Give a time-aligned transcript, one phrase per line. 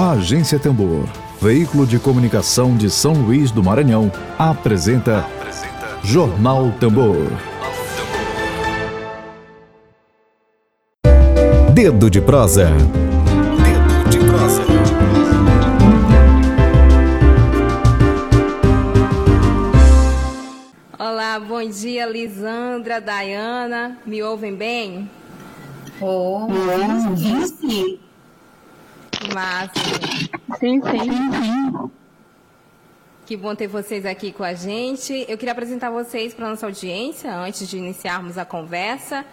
[0.00, 1.08] A Agência Tambor,
[1.42, 7.26] veículo de comunicação de São Luís do Maranhão, apresenta, apresenta Jornal Tambor.
[11.74, 12.70] Dedo de prosa.
[12.70, 14.62] Dedo de prosa.
[20.96, 23.98] Olá, bom dia, Lisandra, Dayana.
[24.06, 25.10] Me ouvem bem?
[26.00, 26.46] Oh,
[27.48, 27.98] sim.
[29.34, 29.72] Massa.
[30.58, 31.90] Sim, sim.
[33.26, 35.26] Que bom ter vocês aqui com a gente.
[35.28, 39.24] Eu queria apresentar vocês para a nossa audiência antes de iniciarmos a conversa.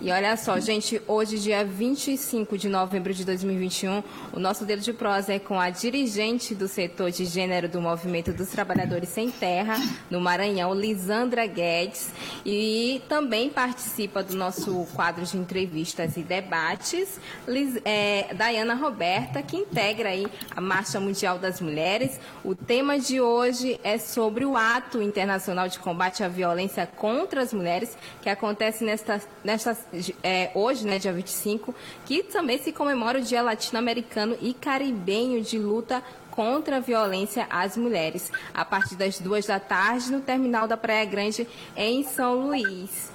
[0.00, 4.92] E olha só, gente, hoje, dia 25 de novembro de 2021, o nosso dedo de
[4.92, 9.74] prosa é com a dirigente do setor de gênero do Movimento dos Trabalhadores Sem Terra,
[10.08, 12.10] no Maranhão, Lisandra Guedes,
[12.46, 19.56] e também participa do nosso quadro de entrevistas e debates, Liz, é, Dayana Roberta, que
[19.56, 22.20] integra aí a Marcha Mundial das Mulheres.
[22.44, 27.52] O tema de hoje é sobre o ato internacional de combate à violência contra as
[27.52, 29.87] mulheres, que acontece nesta, nesta
[30.22, 31.74] é, hoje, né, dia 25,
[32.06, 37.76] que também se comemora o Dia Latino-Americano e Caribenho de Luta contra a violência às
[37.76, 43.10] mulheres, a partir das duas da tarde, no terminal da Praia Grande, em São Luís.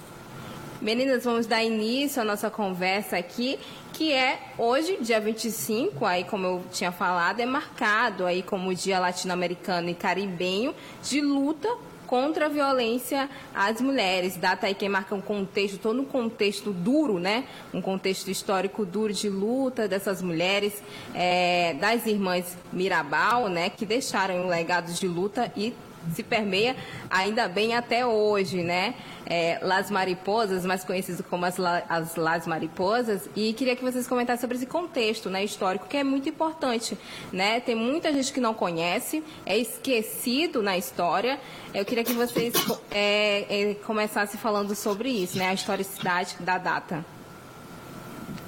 [0.82, 3.58] Meninas, vamos dar início à nossa conversa aqui,
[3.94, 9.00] que é hoje, dia 25, aí como eu tinha falado, é marcado aí como Dia
[9.00, 11.70] Latino-Americano e Caribenho de luta
[12.08, 14.36] contra a violência às mulheres.
[14.38, 17.46] Data aí que marca um contexto, todo um contexto duro, né?
[17.74, 20.82] Um contexto histórico duro de luta dessas mulheres,
[21.14, 23.70] é, das irmãs Mirabal, né?
[23.70, 25.74] Que deixaram um legado de luta e
[26.14, 26.76] se permeia
[27.10, 28.96] ainda bem até hoje, né?
[29.26, 31.58] É, Las Mariposas, mais conhecido como as,
[31.90, 36.04] as Las Mariposas, e queria que vocês comentassem sobre esse contexto né, histórico, que é
[36.04, 36.98] muito importante.
[37.32, 37.60] Né?
[37.62, 41.40] Tem muita gente que não conhece, é esquecido na história.
[41.74, 42.54] Eu queria que vocês
[42.92, 45.50] é, é, começassem falando sobre isso, né?
[45.50, 47.06] a historicidade da data.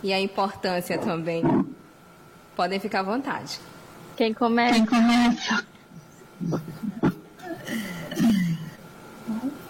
[0.04, 1.44] E a importância também.
[2.56, 3.60] Podem ficar à vontade.
[4.16, 4.76] Quem começa?
[4.76, 5.66] Quem começa?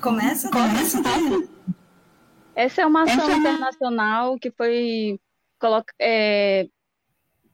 [0.02, 1.02] Começa, começa.
[2.56, 3.38] Essa é uma ação Essa...
[3.38, 5.20] internacional que foi
[6.00, 6.68] é,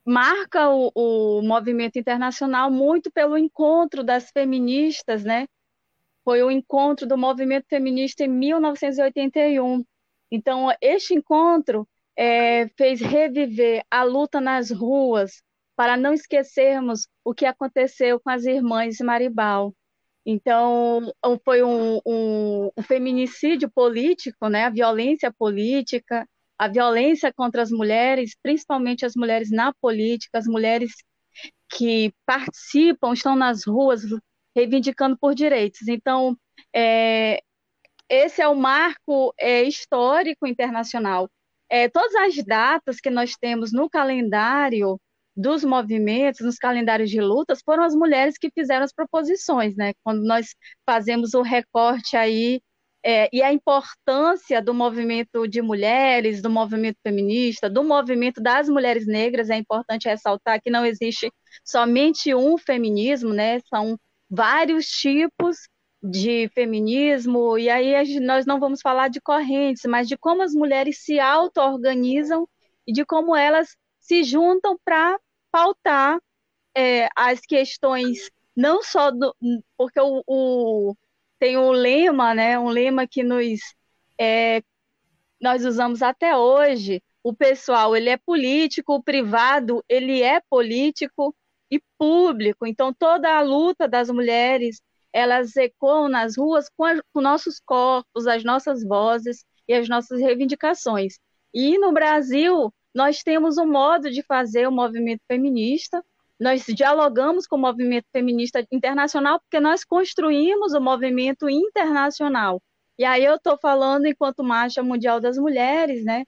[0.05, 5.47] marca o, o, movimento internacional muito pelo encontro das feministas, né?
[6.23, 9.83] Foi o encontro do movimento feminista em 1981.
[10.29, 15.41] Então, este encontro é, fez reviver a luta nas ruas
[15.75, 19.73] para não esquecermos o que aconteceu com as irmãs Maribal.
[20.25, 21.11] Então,
[21.43, 24.65] foi um, um, um, feminicídio político, né?
[24.65, 26.27] a violência política,
[26.57, 30.91] a violência contra as mulheres, principalmente as mulheres na política, as mulheres
[31.69, 34.01] que participam, estão nas ruas
[34.55, 35.87] reivindicando por direitos.
[35.87, 36.37] Então,
[36.75, 37.41] é,
[38.09, 41.29] esse é o marco é, histórico internacional.
[41.69, 44.99] É, todas as datas que nós temos no calendário
[45.35, 49.93] dos movimentos, nos calendários de lutas, foram as mulheres que fizeram as proposições, né?
[50.03, 50.55] Quando nós
[50.85, 52.61] fazemos o recorte aí
[53.03, 59.07] é, e a importância do movimento de mulheres, do movimento feminista, do movimento das mulheres
[59.07, 61.31] negras, é importante ressaltar que não existe
[61.65, 63.59] somente um feminismo, né?
[63.69, 63.97] São
[64.29, 65.57] vários tipos
[66.03, 71.03] de feminismo, e aí nós não vamos falar de correntes, mas de como as mulheres
[71.03, 72.47] se auto-organizam
[72.87, 73.75] e de como elas
[74.11, 75.17] se juntam para
[75.49, 76.19] pautar
[76.75, 79.33] é, as questões, não só do,
[79.77, 80.95] porque o, o,
[81.39, 83.61] tem um lema, né, um lema que nos
[84.19, 84.61] é,
[85.39, 91.33] nós usamos até hoje, o pessoal ele é político, o privado ele é político
[91.71, 92.67] e público.
[92.67, 94.81] Então toda a luta das mulheres
[95.13, 100.19] elas ecoam nas ruas com, a, com nossos corpos, as nossas vozes e as nossas
[100.19, 101.17] reivindicações.
[101.53, 106.03] E no Brasil nós temos um modo de fazer o movimento feminista,
[106.39, 112.61] nós dialogamos com o movimento feminista internacional porque nós construímos o movimento internacional.
[112.97, 116.23] E aí eu estou falando enquanto Marcha Mundial das Mulheres, né?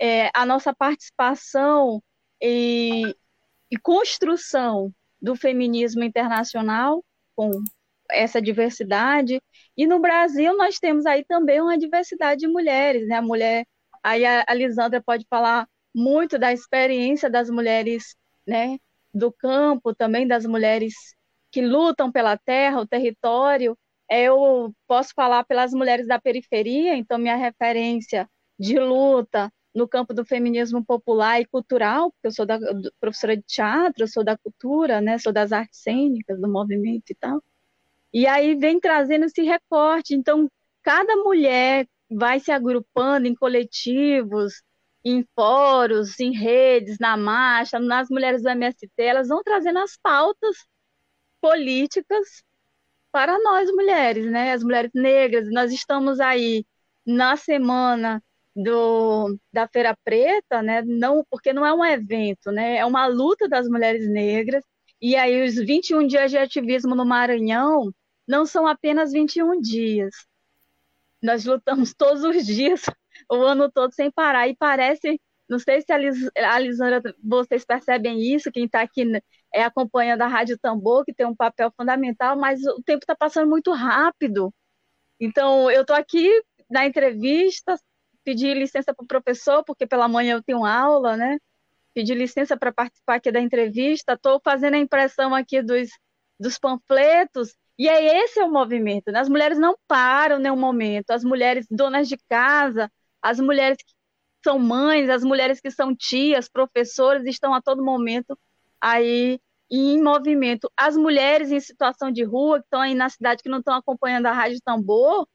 [0.00, 2.02] É, a nossa participação
[2.42, 3.14] e,
[3.70, 4.92] e construção
[5.22, 7.04] do feminismo internacional
[7.36, 7.50] com
[8.10, 9.40] essa diversidade.
[9.76, 13.16] E no Brasil nós temos aí também uma diversidade de mulheres, né?
[13.16, 13.64] A mulher,
[14.02, 18.78] aí a, a Lisandra pode falar muito da experiência das mulheres né,
[19.12, 20.94] do campo, também das mulheres
[21.50, 23.78] que lutam pela terra, o território.
[24.10, 30.24] Eu posso falar pelas mulheres da periferia, então minha referência de luta no campo do
[30.24, 32.58] feminismo popular e cultural, porque eu sou da,
[33.00, 37.42] professora de teatro, sou da cultura, né, sou das artes cênicas, do movimento e tal.
[38.12, 40.14] E aí vem trazendo esse recorte.
[40.14, 40.48] Então,
[40.82, 44.62] cada mulher vai se agrupando em coletivos,
[45.04, 50.56] em fóruns, em redes, na marcha, nas mulheres do MST, elas vão trazendo as pautas
[51.40, 52.42] políticas
[53.12, 54.52] para nós mulheres, né?
[54.52, 55.48] As mulheres negras.
[55.50, 56.64] Nós estamos aí
[57.06, 58.22] na semana
[58.56, 60.82] do, da Feira Preta, né?
[60.82, 62.76] Não, porque não é um evento, né?
[62.78, 64.64] É uma luta das mulheres negras.
[65.00, 67.92] E aí os 21 dias de ativismo no Maranhão
[68.26, 70.14] não são apenas 21 dias.
[71.22, 72.82] Nós lutamos todos os dias,
[73.30, 78.20] o ano todo sem parar e parece, não sei se a, a Lisandra, vocês percebem
[78.34, 79.04] isso, quem está aqui
[79.52, 83.48] é, acompanhando a Rádio Tambor, que tem um papel fundamental, mas o tempo está passando
[83.48, 84.52] muito rápido.
[85.20, 86.28] Então, eu estou aqui
[86.70, 87.78] na entrevista,
[88.24, 91.38] pedi licença para o professor, porque pela manhã eu tenho aula, né?
[91.94, 95.88] Pedi licença para participar aqui da entrevista, estou fazendo a impressão aqui dos,
[96.40, 99.20] dos panfletos, e é esse é o movimento, né?
[99.20, 102.90] As mulheres não param nenhum momento, as mulheres donas de casa,
[103.24, 103.92] as mulheres que
[104.44, 108.38] são mães, as mulheres que são tias, professoras, estão a todo momento
[108.80, 109.40] aí
[109.70, 110.70] em movimento.
[110.76, 114.26] As mulheres em situação de rua, que estão aí na cidade, que não estão acompanhando
[114.26, 115.26] a Rádio Tambor,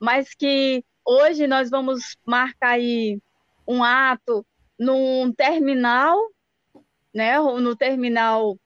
[0.00, 3.18] mas que Hoje nós vamos marcar aí
[3.66, 4.44] um ato
[4.78, 6.18] num terminal,
[7.14, 8.58] né, no terminal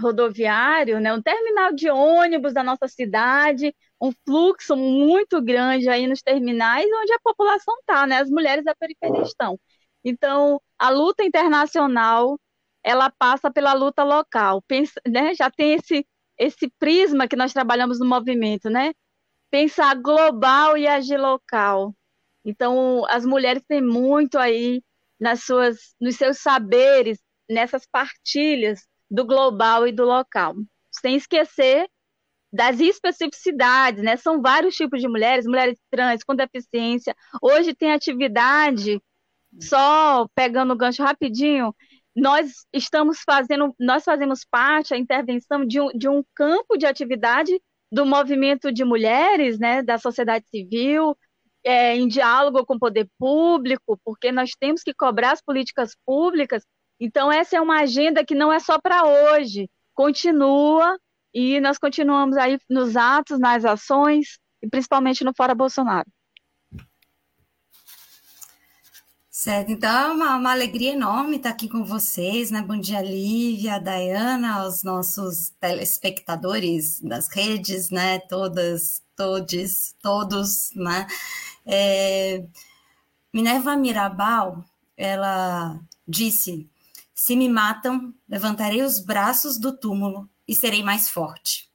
[0.00, 6.22] rodoviário, né, um terminal de ônibus da nossa cidade, um fluxo muito grande aí nos
[6.22, 9.58] terminais onde a população está, né, as mulheres da periferia estão.
[10.04, 12.38] Então, a luta internacional,
[12.82, 16.06] ela passa pela luta local, Pensa, né, já tem esse,
[16.38, 18.92] esse prisma que nós trabalhamos no movimento, né,
[19.50, 21.94] pensar global e agir local.
[22.44, 24.82] Então, as mulheres têm muito aí
[25.20, 27.18] nas suas, nos seus saberes,
[27.48, 30.54] nessas partilhas do global e do local.
[30.90, 31.88] Sem esquecer
[32.52, 34.16] das especificidades, né?
[34.16, 37.14] São vários tipos de mulheres, mulheres trans, com deficiência.
[37.42, 39.00] Hoje tem atividade,
[39.60, 41.74] só pegando o gancho rapidinho,
[42.16, 47.60] nós estamos fazendo, nós fazemos parte, a intervenção de um, de um campo de atividade
[47.90, 51.16] do movimento de mulheres, né, da sociedade civil,
[51.64, 56.64] é, em diálogo com o poder público, porque nós temos que cobrar as políticas públicas.
[57.00, 60.98] Então, essa é uma agenda que não é só para hoje, continua,
[61.32, 66.10] e nós continuamos aí nos atos, nas ações, e principalmente no Fora Bolsonaro.
[69.30, 72.60] Certo, então é uma, uma, alegria enorme estar aqui com vocês, né?
[72.60, 78.18] Bom dia, Lívia, Dayana, aos nossos telespectadores das redes, né?
[78.18, 81.06] Todas, todes, todos, né?
[81.64, 82.44] É,
[83.32, 84.64] Minerva Mirabal,
[84.96, 86.68] ela disse:
[87.14, 91.68] se me matam, levantarei os braços do túmulo e serei mais forte.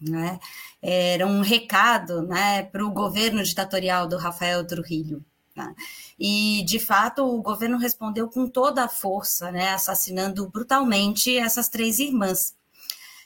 [0.00, 0.38] Né?
[0.80, 5.24] Era um recado né, para o governo ditatorial do Rafael Trujillo.
[5.56, 5.74] Né?
[6.18, 11.98] E, de fato, o governo respondeu com toda a força, né, assassinando brutalmente essas três
[11.98, 12.54] irmãs.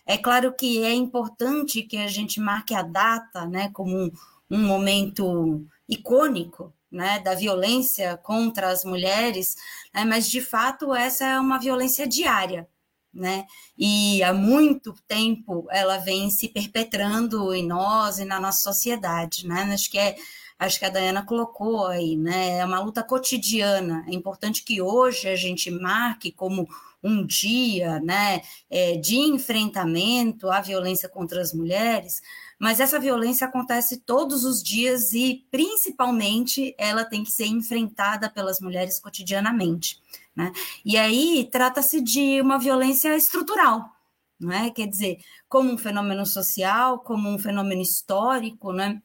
[0.07, 4.11] É claro que é importante que a gente marque a data né, como um,
[4.51, 9.57] um momento icônico né, da violência contra as mulheres,
[9.95, 12.69] né, mas de fato essa é uma violência diária.
[13.13, 13.45] Né?
[13.77, 19.47] E há muito tempo ela vem se perpetrando em nós e na nossa sociedade.
[19.47, 19.63] Né?
[19.73, 20.17] Acho que é
[20.59, 22.59] acho que a Dayana colocou aí, né?
[22.59, 24.05] É uma luta cotidiana.
[24.09, 26.69] É importante que hoje a gente marque como
[27.03, 32.23] um dia né, é, de enfrentamento à violência contra as mulheres,
[32.59, 38.61] mas essa violência acontece todos os dias e, principalmente, ela tem que ser enfrentada pelas
[38.61, 40.01] mulheres cotidianamente.
[40.35, 40.53] Né?
[40.85, 43.91] E aí trata-se de uma violência estrutural,
[44.39, 44.71] não é?
[44.71, 45.19] quer dizer,
[45.49, 49.03] como um fenômeno social, como um fenômeno histórico, né?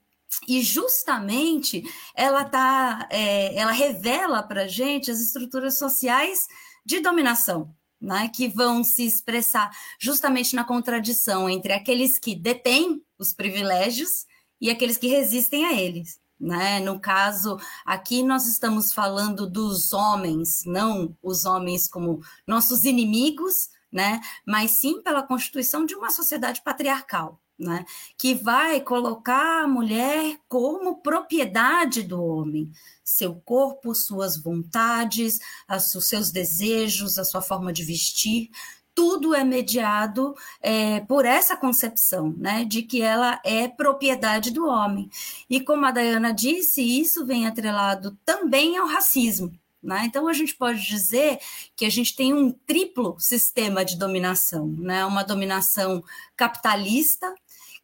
[0.47, 6.47] E justamente ela tá, é, ela revela para a gente as estruturas sociais
[6.85, 13.33] de dominação, né, que vão se expressar justamente na contradição entre aqueles que detêm os
[13.33, 14.25] privilégios
[14.61, 16.19] e aqueles que resistem a eles.
[16.39, 16.79] Né?
[16.79, 24.21] No caso, aqui nós estamos falando dos homens, não os homens como nossos inimigos, né?
[24.45, 27.85] mas sim pela constituição de uma sociedade patriarcal né,
[28.17, 32.71] que vai colocar a mulher como propriedade do homem,
[33.03, 38.49] seu corpo, suas vontades, os seus desejos, a sua forma de vestir,
[38.97, 45.07] tudo é mediado é, por essa concepção, né, de que ela é propriedade do homem.
[45.47, 49.51] E como a Dayana disse, isso vem atrelado também ao racismo.
[49.83, 50.03] Né?
[50.05, 51.39] Então, a gente pode dizer
[51.75, 55.05] que a gente tem um triplo sistema de dominação, né?
[55.05, 56.03] uma dominação
[56.35, 57.33] capitalista,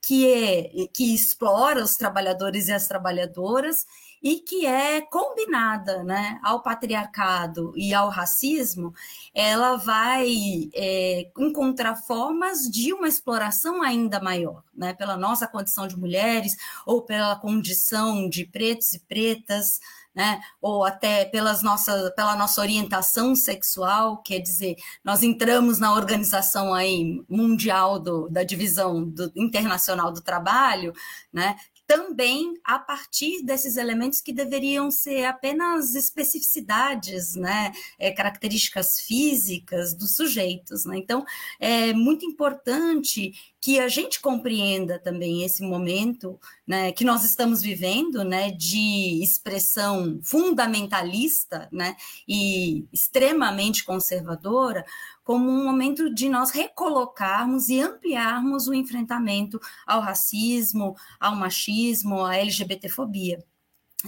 [0.06, 3.86] que, é, que explora os trabalhadores e as trabalhadoras,
[4.24, 8.94] e que é combinada né, ao patriarcado e ao racismo,
[9.34, 16.00] ela vai é, encontrar formas de uma exploração ainda maior, né, pela nossa condição de
[16.00, 19.82] mulheres ou pela condição de pretos e pretas,
[20.16, 20.40] né?
[20.62, 27.24] ou até pelas nossa, pela nossa orientação sexual, quer dizer, nós entramos na organização aí
[27.28, 30.94] mundial do, da divisão do, internacional do trabalho,
[31.32, 31.56] né?
[31.86, 40.16] Também a partir desses elementos que deveriam ser apenas especificidades, né, é, características físicas dos
[40.16, 40.86] sujeitos.
[40.86, 40.98] Né?
[40.98, 41.26] Então,
[41.60, 46.38] é muito importante que a gente compreenda também esse momento
[46.68, 51.96] né, que nós estamos vivendo né, de expressão fundamentalista né,
[52.28, 54.86] e extremamente conservadora,
[55.24, 62.36] como um momento de nós recolocarmos e ampliarmos o enfrentamento ao racismo, ao machismo, à
[62.38, 63.44] LGBTfobia.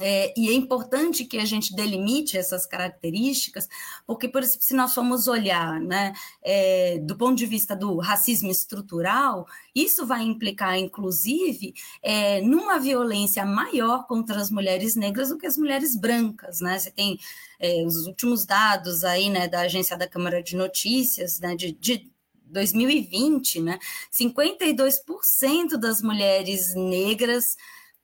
[0.01, 3.67] É, e é importante que a gente delimite essas características,
[4.05, 6.11] porque, por exemplo, se nós formos olhar né,
[6.43, 11.73] é, do ponto de vista do racismo estrutural, isso vai implicar, inclusive,
[12.03, 16.59] é, numa violência maior contra as mulheres negras do que as mulheres brancas.
[16.59, 16.77] Né?
[16.77, 17.17] Você tem
[17.57, 22.11] é, os últimos dados aí né, da Agência da Câmara de Notícias né, de, de
[22.47, 23.79] 2020, né,
[24.11, 27.55] 52% das mulheres negras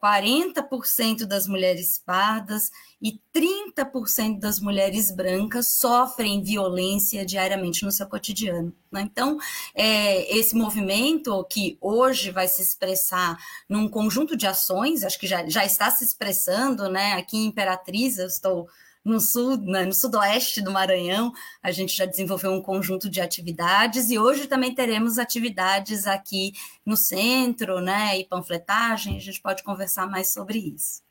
[0.04, 8.74] 40% das mulheres pardas e 30% das mulheres brancas sofrem violência diariamente no seu cotidiano.
[8.92, 9.02] Né?
[9.02, 9.38] Então,
[9.76, 13.38] é, esse movimento que hoje vai se expressar
[13.70, 17.14] num conjunto de ações, acho que já, já está se expressando, né?
[17.14, 18.68] aqui em Imperatriz, eu estou
[19.04, 21.32] no sul, né, no sudoeste do Maranhão,
[21.62, 26.54] a gente já desenvolveu um conjunto de atividades e hoje também teremos atividades aqui
[26.86, 31.02] no centro, né, e panfletagem, a gente pode conversar mais sobre isso.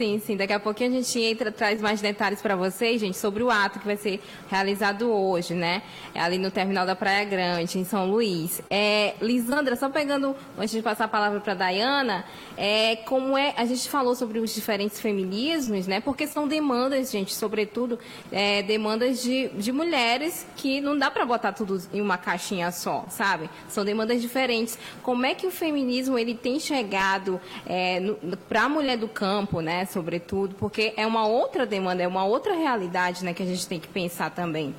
[0.00, 0.34] Sim, sim.
[0.34, 3.78] Daqui a pouquinho a gente entra, traz mais detalhes para vocês, gente, sobre o ato
[3.78, 5.82] que vai ser realizado hoje, né?
[6.14, 8.62] É ali no terminal da Praia Grande, em São Luís.
[8.70, 12.24] É, Lisandra, só pegando, antes de passar a palavra para a Dayana,
[12.56, 16.00] é, como é, a gente falou sobre os diferentes feminismos, né?
[16.00, 17.98] Porque são demandas, gente, sobretudo,
[18.32, 23.04] é, demandas de, de mulheres que não dá para botar tudo em uma caixinha só,
[23.10, 23.50] sabe?
[23.68, 24.78] São demandas diferentes.
[25.02, 28.00] Como é que o feminismo ele tem chegado é,
[28.48, 29.89] para a mulher do campo, né?
[29.90, 33.80] Sobretudo, porque é uma outra demanda, é uma outra realidade né, que a gente tem
[33.80, 34.74] que pensar também.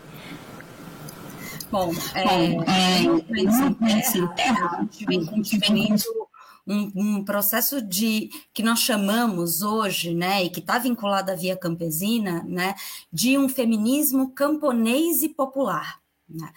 [1.72, 3.08] Bom, é, é,
[5.08, 5.96] a gente vem
[6.68, 11.56] um, um, processo de que nós chamamos hoje, né, e que está vinculado à via
[11.56, 12.76] campesina, né,
[13.12, 16.02] de um feminismo camponês e popular.
[16.30, 16.52] Né?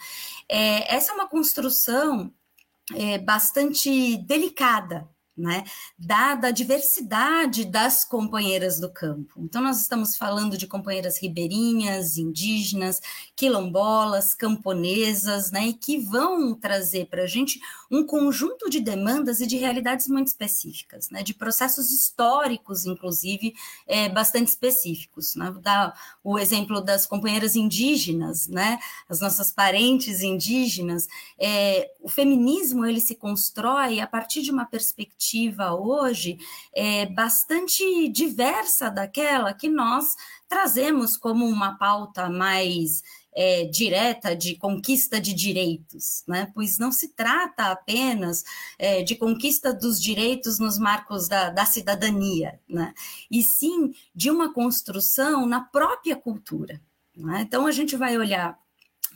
[0.49, 2.31] É, essa é uma construção
[2.93, 5.63] é, bastante delicada, né?
[5.97, 9.33] dada a diversidade das companheiras do campo.
[9.37, 13.01] Então, nós estamos falando de companheiras ribeirinhas, indígenas,
[13.35, 15.73] quilombolas, camponesas, né?
[15.73, 17.59] que vão trazer para a gente
[17.91, 21.21] um conjunto de demandas e de realidades muito específicas, né?
[21.21, 23.53] de processos históricos, inclusive,
[23.85, 25.35] é, bastante específicos.
[25.35, 25.51] Né?
[25.51, 28.79] Vou dar o exemplo das companheiras indígenas, né?
[29.09, 31.07] as nossas parentes indígenas.
[31.37, 35.24] É, o feminismo ele se constrói a partir de uma perspectiva
[35.79, 36.37] hoje
[36.73, 40.15] é bastante diversa daquela que nós
[40.47, 43.01] trazemos como uma pauta mais
[43.35, 46.49] é, direta de conquista de direitos, né?
[46.55, 48.43] pois não se trata apenas
[48.79, 52.93] é, de conquista dos direitos nos marcos da, da cidadania, né?
[53.29, 56.81] e sim de uma construção na própria cultura.
[57.15, 57.41] Né?
[57.41, 58.57] Então, a gente vai olhar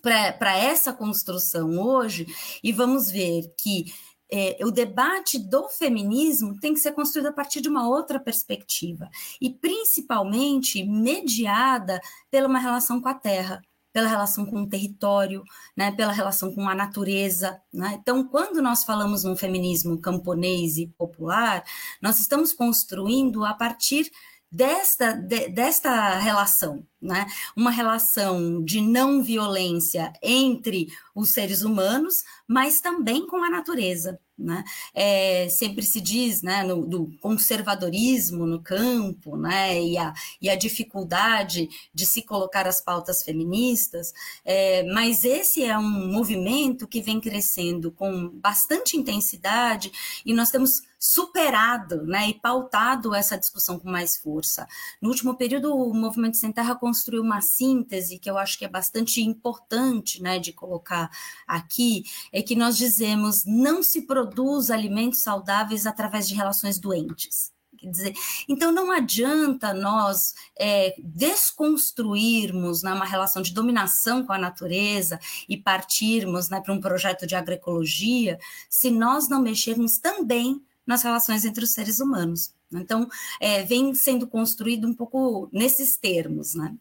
[0.02, 2.26] para essa construção hoje
[2.64, 3.94] e vamos ver que
[4.32, 9.10] é, o debate do feminismo tem que ser construído a partir de uma outra perspectiva,
[9.42, 15.44] e principalmente mediada pela uma relação com a terra, pela relação com o território,
[15.76, 17.60] né, pela relação com a natureza.
[17.74, 17.98] Né?
[18.00, 21.64] Então, quando nós falamos num feminismo camponês e popular,
[22.02, 24.12] nós estamos construindo a partir
[24.52, 27.28] desta, de, desta relação, né?
[27.56, 34.20] uma relação de não violência entre os seres humanos, mas também com a natureza.
[34.38, 34.64] Né?
[34.94, 40.56] É, sempre se diz né, no, do conservadorismo no campo né, e, a, e a
[40.56, 44.14] dificuldade de se colocar as pautas feministas,
[44.46, 49.92] é, mas esse é um movimento que vem crescendo com bastante intensidade
[50.26, 54.68] e nós temos superado né, e pautado essa discussão com mais força.
[55.02, 58.70] No último período, o Movimento Sem Terra construiu uma síntese que eu acho que é
[58.70, 61.10] bastante importante né, de colocar
[61.48, 62.04] aqui,
[62.34, 67.54] é que nós dizemos não se produz alimentos saudáveis através de relações doentes.
[67.80, 68.14] Quer dizer,
[68.50, 75.56] então não adianta nós é, desconstruirmos né, uma relação de dominação com a natureza e
[75.56, 78.38] partirmos né, para um projeto de agroecologia
[78.70, 82.52] se nós não mexermos também nas relações entre os seres humanos.
[82.74, 83.08] Então,
[83.40, 86.76] é, vem sendo construído um pouco nesses termos, né?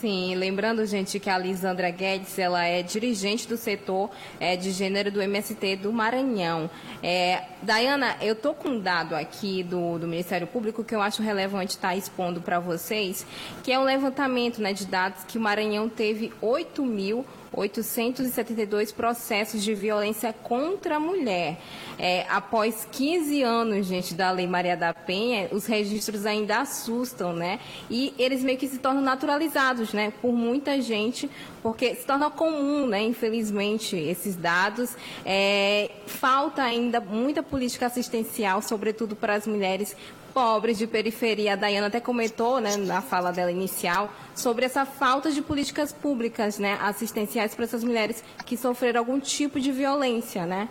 [0.00, 4.08] Sim, lembrando, gente, que a Lisandra Guedes, ela é dirigente do setor
[4.38, 6.70] é, de gênero do MST do Maranhão.
[7.02, 11.20] É, Dayana, eu tô com um dado aqui do, do Ministério Público que eu acho
[11.20, 13.26] relevante estar tá expondo para vocês,
[13.64, 17.24] que é um levantamento né, de dados que o Maranhão teve 8 mil
[17.56, 21.58] 872 processos de violência contra a mulher.
[21.98, 27.58] É, após 15 anos, gente, da Lei Maria da Penha, os registros ainda assustam, né?
[27.90, 30.12] E eles meio que se tornam naturalizados, né?
[30.20, 31.30] Por muita gente,
[31.62, 33.02] porque se torna comum, né?
[33.02, 34.94] Infelizmente, esses dados.
[35.24, 39.96] É, falta ainda muita política assistencial, sobretudo para as mulheres
[40.36, 41.54] pobres de periferia.
[41.54, 46.58] A Dayana até comentou, né, na fala dela inicial, sobre essa falta de políticas públicas,
[46.58, 50.68] né, assistenciais para essas mulheres que sofreram algum tipo de violência, né?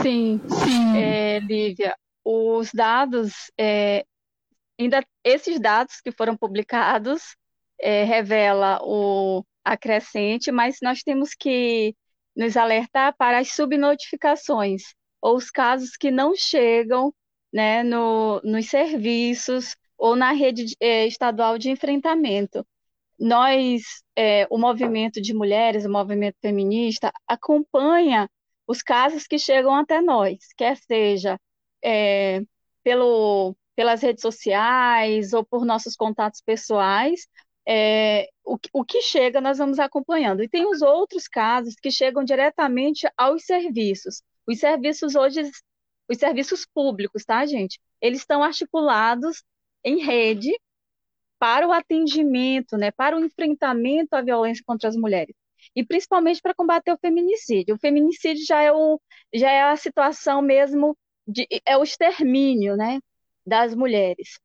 [0.00, 0.96] Sim, sim.
[0.96, 4.04] É, Lívia, os dados, é,
[4.78, 7.34] ainda esses dados que foram publicados
[7.80, 11.96] é, revela o acrescente, mas nós temos que
[12.36, 17.12] nos alertar para as subnotificações ou os casos que não chegam
[17.52, 22.64] né, no, nos serviços ou na rede é, estadual de enfrentamento.
[23.18, 23.82] Nós,
[24.16, 28.30] é, o movimento de mulheres, o movimento feminista, acompanha
[28.66, 31.38] os casos que chegam até nós, quer seja
[31.82, 32.42] é,
[32.84, 37.26] pelo, pelas redes sociais ou por nossos contatos pessoais,
[37.66, 40.42] é, o, o, que chega nós vamos acompanhando.
[40.42, 44.22] E tem os outros casos que chegam diretamente aos serviços.
[44.48, 45.42] Os serviços hoje,
[46.08, 47.78] os serviços públicos, tá, gente?
[48.00, 49.44] Eles estão articulados
[49.84, 50.58] em rede
[51.38, 55.34] para o atendimento, né, para o enfrentamento à violência contra as mulheres
[55.74, 57.74] e principalmente para combater o feminicídio.
[57.76, 59.00] O feminicídio já é, o,
[59.34, 63.00] já é a situação mesmo de, é o extermínio, né,
[63.46, 64.38] das mulheres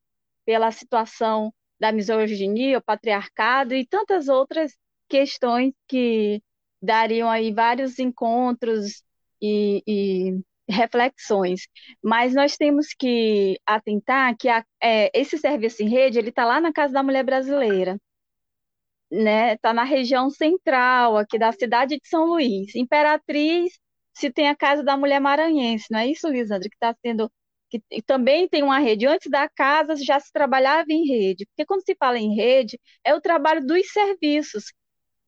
[0.46, 4.74] pela situação da misoginia, o patriarcado e tantas outras
[5.08, 6.42] questões que
[6.82, 9.04] dariam aí vários encontros
[9.44, 11.68] e, e reflexões.
[12.04, 16.62] Mas nós temos que atentar que a, é, esse serviço em rede ele está lá
[16.62, 18.00] na Casa da Mulher Brasileira,
[19.12, 19.54] né?
[19.54, 22.76] Está na região central aqui da cidade de São Luís.
[22.76, 23.74] Imperatriz
[24.14, 27.32] se tem a Casa da Mulher Maranhense, não é isso, Lisandra, que está sendo
[27.70, 29.08] que também tem uma rede.
[29.08, 33.16] Antes da casa já se trabalhava em rede, porque quando se fala em rede é
[33.16, 34.66] o trabalho dos serviços.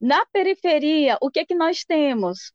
[0.00, 2.52] Na periferia, o que é que nós temos?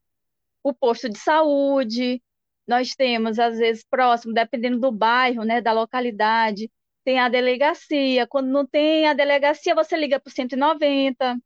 [0.64, 2.22] O posto de saúde,
[2.68, 6.70] nós temos, às vezes, próximo, dependendo do bairro, né, da localidade,
[7.04, 8.28] tem a delegacia.
[8.28, 11.38] Quando não tem a delegacia, você liga para o 190.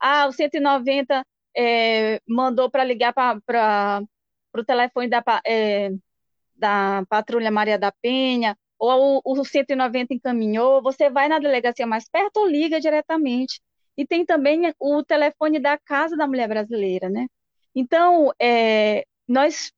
[0.00, 1.24] Ah, o 190
[1.56, 4.02] é, mandou para ligar para
[4.54, 5.90] o telefone da, é,
[6.56, 12.08] da Patrulha Maria da Penha, ou o, o 190 encaminhou, você vai na delegacia mais
[12.08, 13.60] perto ou liga diretamente.
[13.96, 17.26] E tem também o telefone da Casa da Mulher Brasileira, né?
[17.74, 19.72] Então, é, nós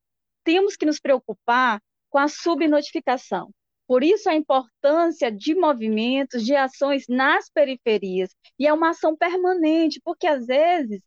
[0.45, 3.51] temos que nos preocupar com a subnotificação.
[3.87, 8.31] Por isso, a importância de movimentos, de ações nas periferias.
[8.59, 11.01] E é uma ação permanente, porque às vezes,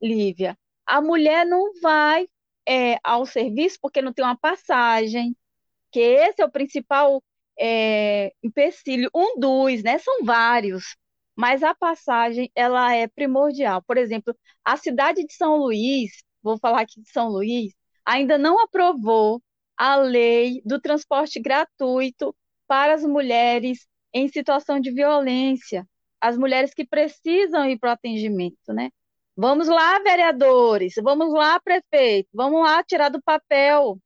[0.00, 0.56] Lívia,
[0.86, 2.28] a mulher não vai
[2.68, 5.36] é, ao serviço porque não tem uma passagem,
[5.90, 7.22] que esse é o principal
[7.58, 9.98] é, empecilho, um dos, né?
[9.98, 10.96] São vários
[11.36, 13.82] mas a passagem ela é primordial.
[13.82, 17.72] Por exemplo, a cidade de São Luís, vou falar aqui de São Luís,
[18.04, 19.42] ainda não aprovou
[19.76, 22.34] a lei do transporte gratuito
[22.66, 25.86] para as mulheres em situação de violência,
[26.20, 28.90] as mulheres que precisam ir para o atendimento, né?
[29.36, 33.98] Vamos lá, vereadores, vamos lá, prefeito, vamos lá tirar do papel,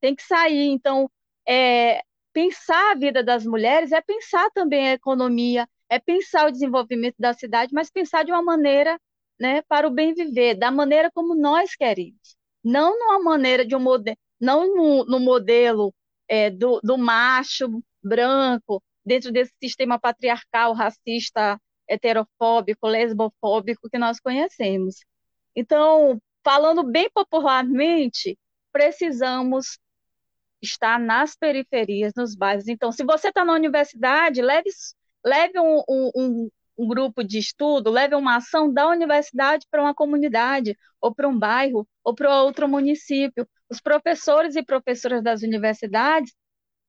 [0.00, 0.68] tem que sair.
[0.70, 1.10] Então,
[1.48, 2.02] é,
[2.32, 7.32] pensar a vida das mulheres é pensar também a economia, é pensar o desenvolvimento da
[7.32, 8.98] cidade, mas pensar de uma maneira
[9.38, 12.36] né, para o bem viver, da maneira como nós queremos.
[12.62, 15.94] Não numa maneira de um modelo, não no, no modelo
[16.28, 24.96] é, do, do macho branco, dentro desse sistema patriarcal, racista, heterofóbico, lesbofóbico que nós conhecemos.
[25.56, 28.38] Então, falando bem popularmente,
[28.72, 29.78] precisamos
[30.60, 32.68] estar nas periferias, nos bairros.
[32.68, 34.70] Então, se você está na universidade, leve,
[35.28, 40.76] leve um, um, um, grupo de estudo, leve uma ação da universidade para uma comunidade,
[41.00, 43.46] ou para um bairro, ou para outro município.
[43.70, 46.32] Os professores e professoras das universidades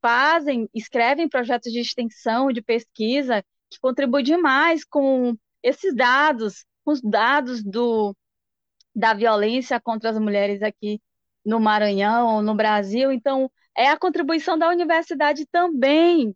[0.02, 7.64] fazem, escrevem projetos de extensão, de pesquisa, que contribuem demais com esses dados, os dados
[7.64, 8.16] do,
[8.96, 11.02] da violência contra as mulheres aqui
[11.46, 13.12] no Maranhão, no Brasil.
[13.12, 16.36] Então, é a contribuição da universidade também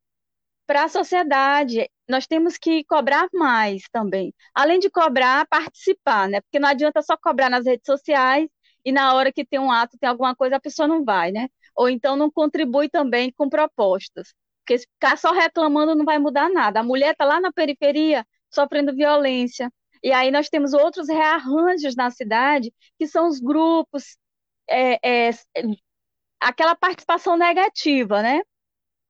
[0.66, 1.90] para a sociedade.
[2.08, 4.34] Nós temos que cobrar mais também.
[4.54, 6.42] Além de cobrar, participar, né?
[6.42, 8.48] Porque não adianta só cobrar nas redes sociais
[8.86, 11.48] e na hora que tem um ato, tem alguma coisa, a pessoa não vai, né?
[11.76, 14.34] Ou então não contribui também com propostas.
[14.66, 16.80] Porque ficar só reclamando não vai mudar nada.
[16.82, 19.72] A mulher está lá na periferia sofrendo violência.
[20.04, 24.18] E aí nós temos outros rearranjos na cidade, que são os grupos,
[24.70, 25.32] é, é,
[26.40, 28.42] aquela participação negativa, né?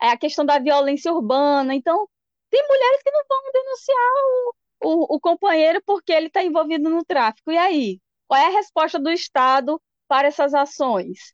[0.01, 1.73] É a questão da violência urbana.
[1.75, 2.07] Então,
[2.53, 7.03] tem mulheres que não vão denunciar o, o, o companheiro porque ele está envolvido no
[7.03, 7.51] tráfico.
[7.51, 7.99] E aí?
[8.27, 11.33] Qual é a resposta do Estado para essas ações?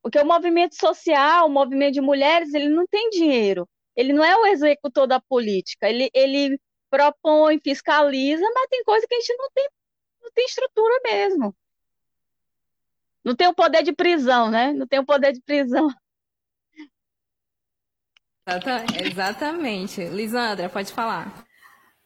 [0.00, 3.68] Porque o movimento social, o movimento de mulheres, ele não tem dinheiro.
[3.96, 5.88] Ele não é o executor da política.
[5.88, 9.68] Ele, ele propõe, fiscaliza, mas tem coisa que a gente não tem,
[10.22, 11.56] não tem estrutura mesmo.
[13.24, 14.72] Não tem o poder de prisão, né?
[14.72, 15.88] Não tem o poder de prisão.
[19.04, 20.04] Exatamente.
[20.04, 21.44] Lisandra, pode falar.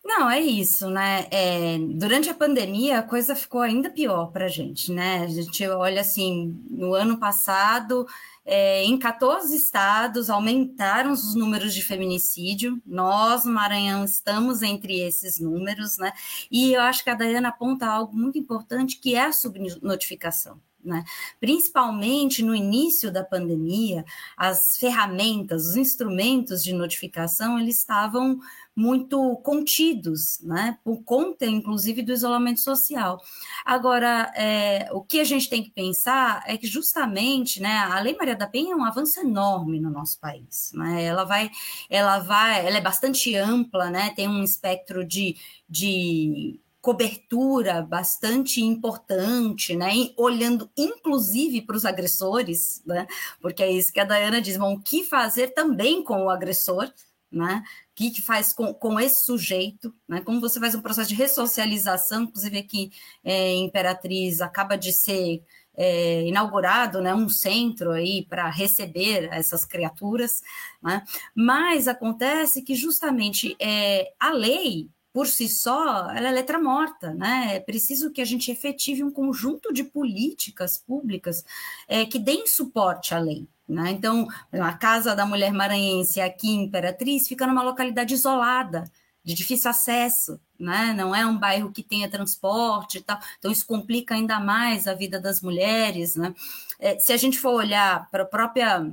[0.02, 1.26] Não, é isso, né?
[1.30, 5.24] É, durante a pandemia, a coisa ficou ainda pior para a gente, né?
[5.24, 8.06] A gente olha assim, no ano passado,
[8.44, 12.80] é, em 14 estados, aumentaram os números de feminicídio.
[12.86, 16.12] Nós, no Maranhão, estamos entre esses números, né?
[16.50, 20.58] E eu acho que a Dayana aponta algo muito importante, que é a subnotificação.
[20.84, 21.04] Né?
[21.38, 24.04] Principalmente no início da pandemia,
[24.36, 28.38] as ferramentas, os instrumentos de notificação, eles estavam
[28.74, 30.78] muito contidos, né?
[30.82, 33.20] por conta, inclusive, do isolamento social.
[33.64, 38.16] Agora, é, o que a gente tem que pensar é que justamente né, a Lei
[38.16, 40.72] Maria da Penha é um avanço enorme no nosso país.
[40.74, 41.04] Né?
[41.04, 41.50] Ela vai,
[41.90, 44.12] ela vai, ela é bastante ampla, né?
[44.16, 45.36] tem um espectro de,
[45.68, 49.90] de cobertura bastante importante, né?
[50.16, 53.06] olhando inclusive para os agressores, né?
[53.40, 56.90] Porque é isso que a Dayana diz, bom, o que fazer também com o agressor,
[57.30, 57.62] né?
[57.92, 60.22] O que, que faz com, com esse sujeito, né?
[60.22, 62.90] Como você faz um processo de ressocialização, inclusive aqui
[63.22, 65.42] é, Imperatriz acaba de ser
[65.76, 70.42] é, inaugurado né, um centro aí para receber essas criaturas,
[70.82, 71.02] né?
[71.34, 77.56] mas acontece que justamente é, a lei por si só, ela é letra morta, né?
[77.56, 81.44] É preciso que a gente efetive um conjunto de políticas públicas
[81.88, 83.48] é, que deem suporte à lei.
[83.68, 83.90] Né?
[83.90, 88.84] Então, a Casa da Mulher Maranhense aqui Imperatriz fica numa localidade isolada,
[89.22, 90.92] de difícil acesso, né?
[90.96, 94.94] não é um bairro que tenha transporte e tal, então isso complica ainda mais a
[94.94, 96.16] vida das mulheres.
[96.16, 96.34] Né?
[96.80, 98.92] É, se a gente for olhar para a própria.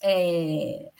[0.00, 0.90] É,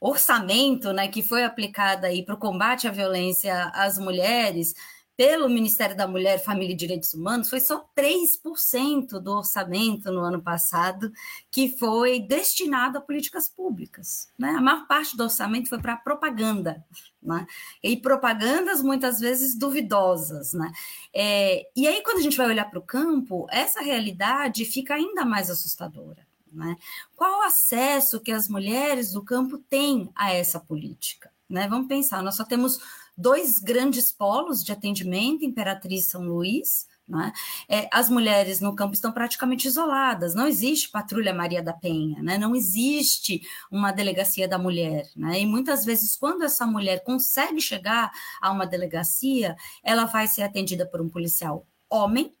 [0.00, 4.74] orçamento né, que foi aplicado para o combate à violência às mulheres
[5.16, 10.42] pelo Ministério da Mulher, Família e Direitos Humanos, foi só 3% do orçamento no ano
[10.42, 11.10] passado
[11.50, 14.28] que foi destinado a políticas públicas.
[14.38, 14.50] Né?
[14.50, 16.84] A maior parte do orçamento foi para propaganda.
[17.22, 17.46] Né?
[17.82, 20.52] E propagandas muitas vezes duvidosas.
[20.52, 20.70] Né?
[21.14, 25.24] É, e aí, quando a gente vai olhar para o campo, essa realidade fica ainda
[25.24, 26.26] mais assustadora.
[26.56, 26.76] Né?
[27.14, 31.30] Qual o acesso que as mulheres do campo têm a essa política?
[31.48, 31.68] Né?
[31.68, 32.80] Vamos pensar, nós só temos
[33.16, 37.32] dois grandes polos de atendimento, Imperatriz São Luís, né?
[37.68, 42.36] É, as mulheres no campo estão praticamente isoladas, não existe patrulha Maria da Penha, né?
[42.36, 45.08] não existe uma delegacia da mulher.
[45.14, 45.40] Né?
[45.40, 50.84] E muitas vezes, quando essa mulher consegue chegar a uma delegacia, ela vai ser atendida
[50.84, 52.32] por um policial homem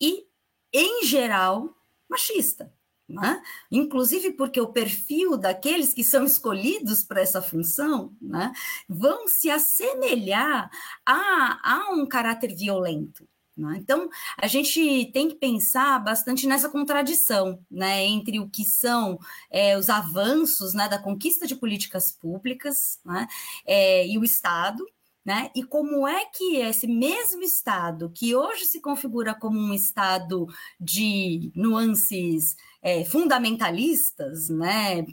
[0.00, 0.26] e,
[0.72, 1.68] em geral,
[2.08, 2.72] machista.
[3.08, 3.40] Né?
[3.70, 8.52] Inclusive porque o perfil daqueles que são escolhidos para essa função né,
[8.88, 10.68] vão se assemelhar
[11.06, 13.28] a, a um caráter violento.
[13.56, 13.78] Né?
[13.78, 19.18] Então, a gente tem que pensar bastante nessa contradição né, entre o que são
[19.50, 23.26] é, os avanços né, da conquista de políticas públicas né,
[23.64, 24.84] é, e o Estado,
[25.26, 25.50] né?
[25.56, 30.46] E como é que esse mesmo Estado, que hoje se configura como um Estado
[30.78, 35.04] de nuances é, fundamentalistas, né?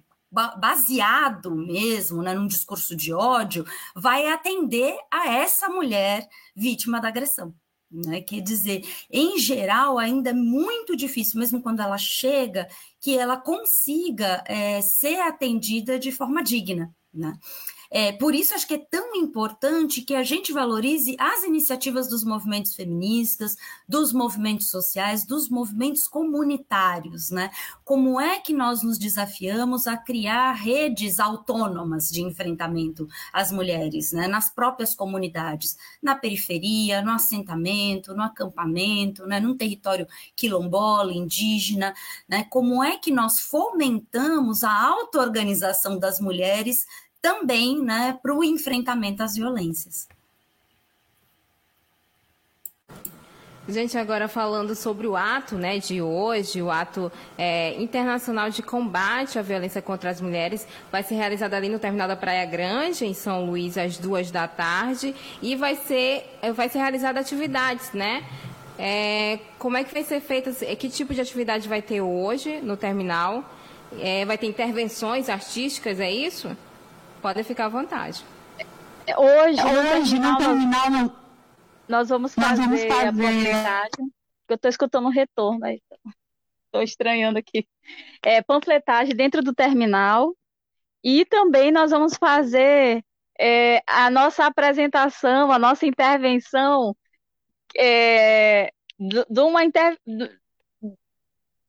[0.57, 3.63] baseado mesmo né, num discurso de ódio,
[3.95, 7.53] vai atender a essa mulher vítima da agressão.
[7.91, 8.19] Né?
[8.21, 12.67] Quer dizer, em geral, ainda é muito difícil, mesmo quando ela chega,
[12.99, 16.91] que ela consiga é, ser atendida de forma digna.
[17.13, 17.37] Né?
[17.95, 22.23] É, por isso, acho que é tão importante que a gente valorize as iniciativas dos
[22.23, 23.55] movimentos feministas,
[23.87, 27.51] dos movimentos sociais, dos movimentos comunitários, né?
[27.85, 34.27] Como é que nós nos desafiamos a criar redes autônomas de enfrentamento às mulheres, né?
[34.27, 39.39] Nas próprias comunidades, na periferia, no assentamento, no acampamento, né?
[39.39, 41.93] num território quilombola, indígena,
[42.27, 42.43] né?
[42.49, 46.87] Como é que nós fomentamos a auto-organização das mulheres
[47.23, 50.09] também né, para o enfrentamento às violências.
[53.65, 59.39] Gente, agora falando sobre o ato né, de hoje, o ato é, internacional de combate
[59.39, 63.13] à violência contra as mulheres, vai ser realizado ali no terminal da Praia Grande, em
[63.13, 68.25] São Luís, às duas da tarde, e vai ser, é, vai ser realizada atividades, né?
[68.77, 72.75] É, como é que vai ser feita, que tipo de atividade vai ter hoje no
[72.75, 73.49] terminal?
[73.97, 76.53] É, vai ter intervenções artísticas, é isso?
[77.23, 78.21] Podem ficar à vontade.
[79.17, 81.15] Hoje, no terminal, terminal não...
[81.87, 83.07] nós vamos fazer, nós vamos fazer...
[83.07, 84.13] a panfletagem.
[84.49, 85.81] Eu estou escutando um retorno aí.
[86.65, 87.65] Estou estranhando aqui.
[88.21, 90.35] É, panfletagem dentro do terminal.
[91.01, 93.01] E também nós vamos fazer
[93.39, 96.93] é, a nossa apresentação, a nossa intervenção
[97.77, 99.97] é, de uma inter...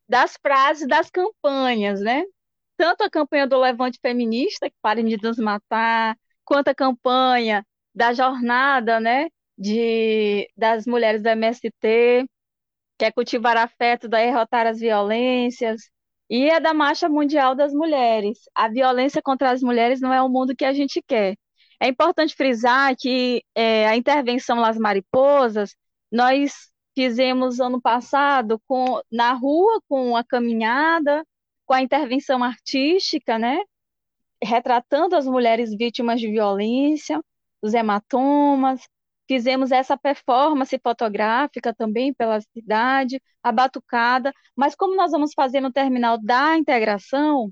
[0.08, 2.24] das frases das campanhas, né?
[2.76, 8.12] Tanto a campanha do Levante Feminista, que parem de nos matar, quanto a campanha da
[8.12, 12.26] jornada, né, de, das mulheres do MST,
[12.98, 15.82] que é cultivar afeto, derrotar as violências,
[16.28, 18.38] e a da Marcha Mundial das Mulheres.
[18.54, 21.36] A violência contra as mulheres não é o mundo que a gente quer.
[21.80, 25.74] É importante frisar que é, a intervenção Las Mariposas,
[26.10, 31.24] nós fizemos ano passado com, na rua com a caminhada,
[31.66, 33.58] com a intervenção artística, né?
[34.42, 37.20] Retratando as mulheres vítimas de violência,
[37.62, 38.80] os hematomas.
[39.28, 44.32] Fizemos essa performance fotográfica também pela cidade, a batucada.
[44.56, 47.50] Mas como nós vamos fazer no terminal da integração,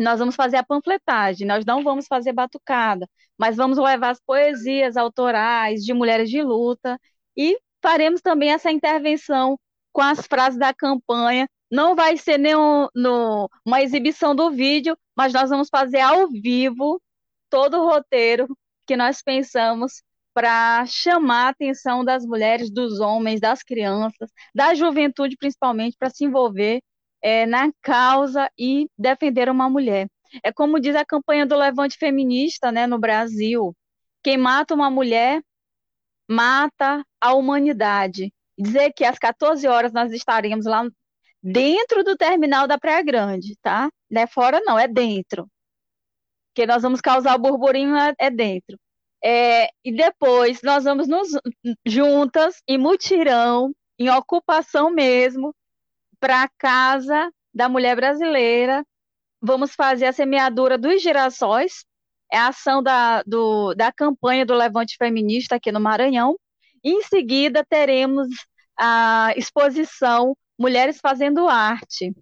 [0.00, 4.96] nós vamos fazer a panfletagem, nós não vamos fazer batucada, mas vamos levar as poesias
[4.96, 6.98] autorais de mulheres de luta
[7.36, 9.58] e faremos também essa intervenção
[9.92, 15.32] com as frases da campanha não vai ser nenhum, no, uma exibição do vídeo, mas
[15.32, 17.00] nós vamos fazer ao vivo
[17.50, 18.48] todo o roteiro
[18.86, 20.02] que nós pensamos
[20.32, 26.24] para chamar a atenção das mulheres, dos homens, das crianças, da juventude principalmente, para se
[26.24, 26.80] envolver
[27.20, 30.08] é, na causa e defender uma mulher.
[30.42, 33.74] É como diz a campanha do Levante Feminista né, no Brasil:
[34.22, 35.42] quem mata uma mulher
[36.28, 38.32] mata a humanidade.
[38.56, 40.86] Dizer que às 14 horas nós estaremos lá
[41.42, 43.90] dentro do terminal da Praia Grande, tá?
[44.10, 45.48] Não é fora, não, é dentro.
[46.50, 48.78] Porque nós vamos causar o burburinho é, é dentro.
[49.24, 51.28] É, e depois nós vamos nos
[51.84, 55.54] juntas, em mutirão, em ocupação mesmo,
[56.20, 58.84] para a casa da mulher brasileira.
[59.40, 61.84] Vamos fazer a semeadura dos girassóis,
[62.32, 66.36] é a ação da, do, da campanha do Levante Feminista aqui no Maranhão.
[66.84, 68.28] Em seguida, teremos
[68.78, 72.14] a exposição Mulheres Fazendo Arte.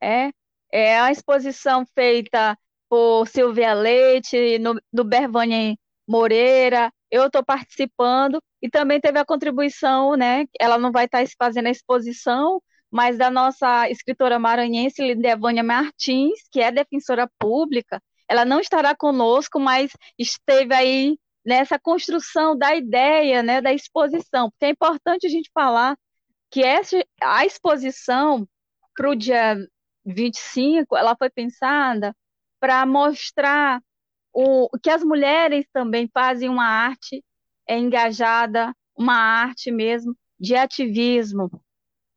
[0.00, 0.30] É,
[0.70, 8.68] é a exposição feita por Silvia Leite, no, do Bervani Moreira, eu estou participando, e
[8.68, 13.88] também teve a contribuição, né, ela não vai estar fazendo a exposição, mas da nossa
[13.88, 21.18] escritora maranhense, Lidevânia Martins, que é defensora pública, ela não estará conosco, mas esteve aí
[21.44, 25.96] nessa construção da ideia, né, da exposição, porque é importante a gente falar
[26.52, 28.46] que essa, a exposição
[28.94, 29.56] para o dia
[30.04, 32.14] 25, ela foi pensada
[32.60, 33.80] para mostrar
[34.32, 37.24] o, que as mulheres também fazem uma arte
[37.66, 41.50] é, engajada, uma arte mesmo de ativismo.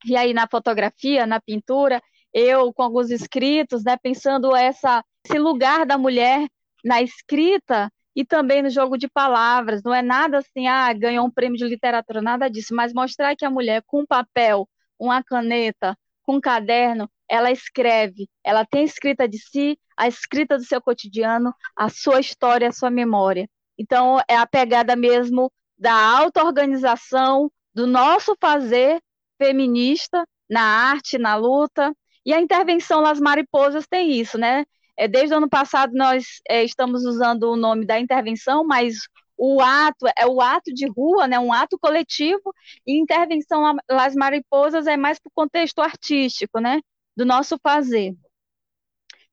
[0.05, 2.01] E aí na fotografia, na pintura,
[2.33, 6.45] eu com alguns escritos, né, pensando essa, esse lugar da mulher
[6.83, 9.83] na escrita e também no jogo de palavras.
[9.83, 13.45] Não é nada assim, ah, ganhou um prêmio de literatura, nada disso, mas mostrar que
[13.45, 19.37] a mulher com papel, uma caneta, com um caderno, ela escreve, ela tem escrita de
[19.39, 23.49] si, a escrita do seu cotidiano, a sua história, a sua memória.
[23.77, 29.01] Então, é a pegada mesmo da auto-organização, do nosso fazer
[29.37, 31.93] feminista na arte, na luta.
[32.25, 34.65] E a intervenção Las Mariposas tem isso, né?
[34.97, 38.95] É, desde o ano passado nós é, estamos usando o nome da intervenção, mas
[39.37, 42.53] o ato é o ato de rua, né, um ato coletivo,
[42.87, 46.79] e intervenção às mariposas é mais para o contexto artístico, né,
[47.15, 48.15] do nosso fazer.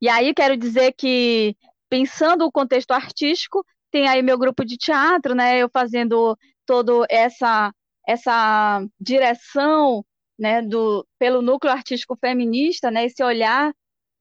[0.00, 1.56] E aí quero dizer que,
[1.88, 7.72] pensando o contexto artístico, tem aí meu grupo de teatro, né, eu fazendo todo essa
[8.06, 10.04] essa direção,
[10.36, 13.72] né, do pelo núcleo artístico feminista, né, esse olhar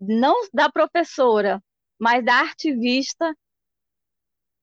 [0.01, 1.63] não da professora,
[1.99, 3.33] mas da ativista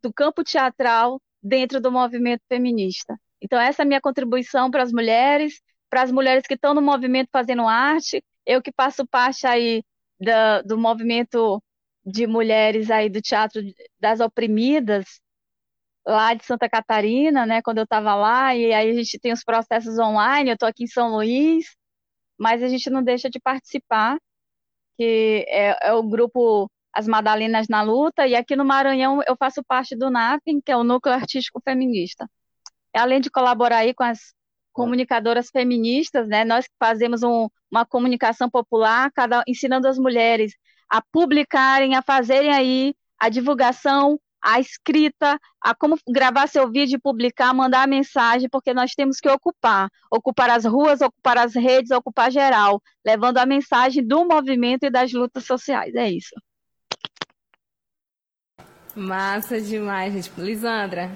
[0.03, 3.17] do campo teatral dentro do movimento feminista.
[3.41, 6.83] Então, essa é a minha contribuição para as mulheres, para as mulheres que estão no
[6.83, 9.83] movimento fazendo arte, eu que faço parte aí
[10.65, 11.63] do movimento
[12.05, 13.63] de mulheres aí do Teatro
[14.01, 15.21] das Oprimidas,
[16.07, 19.45] lá de Santa Catarina, né, quando eu estava lá, e aí a gente tem os
[19.45, 21.67] processos online, eu estou aqui em São Luís,
[22.39, 24.19] mas a gente não deixa de participar,
[24.99, 29.63] que é, é o grupo as Madalenas na Luta, e aqui no Maranhão eu faço
[29.63, 32.29] parte do NAPEN, que é o Núcleo Artístico Feminista.
[32.93, 34.35] Além de colaborar aí com as
[34.73, 40.53] comunicadoras feministas, né, nós fazemos um, uma comunicação popular, cada, ensinando as mulheres
[40.91, 47.53] a publicarem, a fazerem aí a divulgação, a escrita, a como gravar seu vídeo, publicar,
[47.53, 52.81] mandar mensagem, porque nós temos que ocupar, ocupar as ruas, ocupar as redes, ocupar geral,
[53.05, 55.95] levando a mensagem do movimento e das lutas sociais.
[55.95, 56.35] É isso.
[58.95, 60.33] Massa demais, gente.
[60.41, 61.11] Lisandra.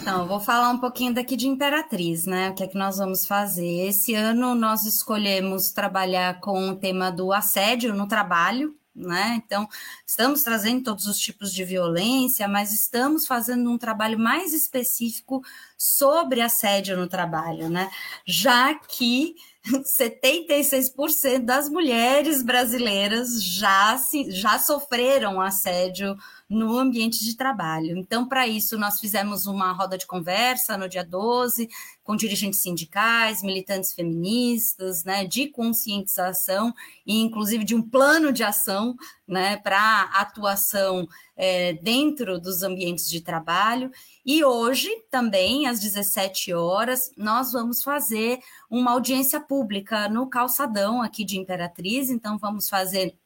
[0.00, 2.50] Então, vou falar um pouquinho daqui de Imperatriz, né?
[2.50, 3.86] O que é que nós vamos fazer?
[3.86, 9.40] Esse ano nós escolhemos trabalhar com o tema do assédio no trabalho, né?
[9.44, 9.68] Então,
[10.06, 15.42] estamos trazendo todos os tipos de violência, mas estamos fazendo um trabalho mais específico
[15.76, 17.90] sobre assédio no trabalho, né?
[18.26, 19.34] Já que
[19.84, 26.16] 76% das mulheres brasileiras já, se, já sofreram assédio
[26.52, 27.96] no ambiente de trabalho.
[27.96, 31.66] Então, para isso, nós fizemos uma roda de conversa no dia 12,
[32.04, 36.74] com dirigentes sindicais, militantes feministas, né, de conscientização
[37.06, 38.94] e, inclusive, de um plano de ação
[39.26, 43.90] né, para atuação é, dentro dos ambientes de trabalho.
[44.24, 51.24] E hoje, também, às 17 horas, nós vamos fazer uma audiência pública no calçadão aqui
[51.24, 52.10] de Imperatriz.
[52.10, 53.16] Então, vamos fazer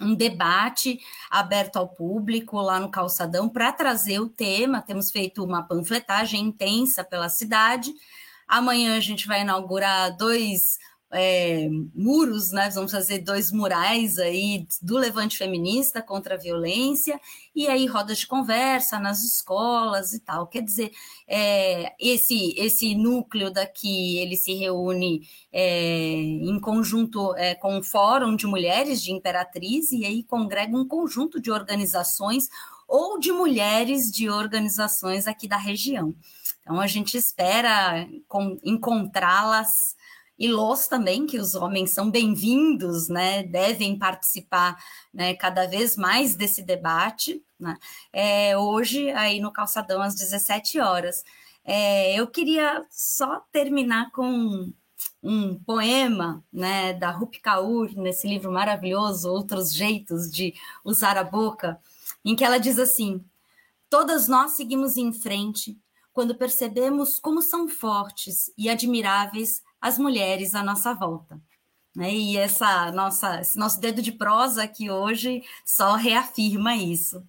[0.00, 0.98] um debate
[1.30, 4.82] aberto ao público lá no calçadão para trazer o tema.
[4.82, 7.92] Temos feito uma panfletagem intensa pela cidade.
[8.46, 10.78] Amanhã a gente vai inaugurar dois
[11.14, 12.68] é, muros, né?
[12.70, 17.20] Vamos fazer dois murais aí do levante feminista contra a violência,
[17.54, 20.46] e aí rodas de conversa nas escolas e tal.
[20.46, 20.90] Quer dizer,
[21.26, 28.34] é, esse, esse núcleo daqui ele se reúne é, em conjunto é, com o Fórum
[28.36, 32.48] de Mulheres de Imperatriz, e aí congrega um conjunto de organizações
[32.88, 36.14] ou de mulheres de organizações aqui da região.
[36.60, 38.08] Então, a gente espera
[38.62, 39.94] encontrá-las
[40.38, 44.76] e los também, que os homens são bem-vindos, né, devem participar
[45.12, 47.76] né, cada vez mais desse debate, né,
[48.12, 51.24] é, hoje aí no Calçadão às 17 horas.
[51.64, 54.72] É, eu queria só terminar com
[55.22, 60.52] um poema né, da Rupi Kaur, nesse livro maravilhoso, Outros Jeitos de
[60.84, 61.80] Usar a Boca,
[62.24, 63.24] em que ela diz assim,
[63.88, 65.78] todas nós seguimos em frente
[66.12, 71.38] quando percebemos como são fortes e admiráveis as mulheres à nossa volta.
[71.94, 72.10] Né?
[72.10, 77.22] E essa nossa, esse nosso dedo de prosa aqui hoje só reafirma isso.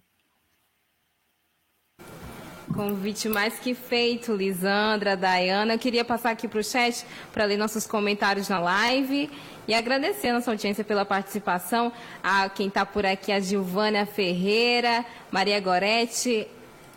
[2.74, 5.74] Convite mais que feito, Lisandra, Dayana.
[5.74, 9.30] Eu queria passar aqui para o chat para ler nossos comentários na live
[9.68, 11.92] e agradecer a nossa audiência pela participação.
[12.22, 16.48] A quem está por aqui, a Gilvânia Ferreira, Maria Gorete,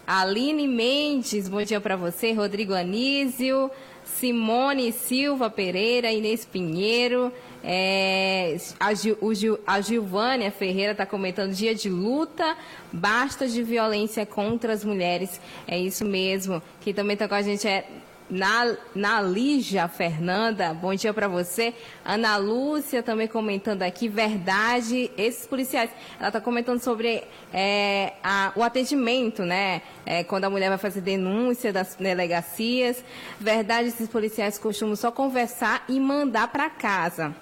[0.07, 3.69] Aline Mendes, bom dia para você, Rodrigo Anísio,
[4.15, 7.31] Simone Silva Pereira, Inês Pinheiro,
[7.63, 12.57] é, a, Gil, Gil, a Gilvânia Ferreira está comentando dia de luta,
[12.91, 15.39] basta de violência contra as mulheres.
[15.67, 16.61] É isso mesmo.
[16.81, 17.85] Quem também está com a gente é
[18.29, 21.73] na, na Lígia Fernanda, bom dia para você.
[22.05, 25.89] Ana Lúcia também comentando aqui, verdade, esses policiais.
[26.19, 29.81] Ela está comentando sobre é, a, o atendimento, né?
[30.05, 33.03] É, quando a mulher vai fazer denúncia das delegacias.
[33.39, 37.35] Verdade, esses policiais costumam só conversar e mandar para casa.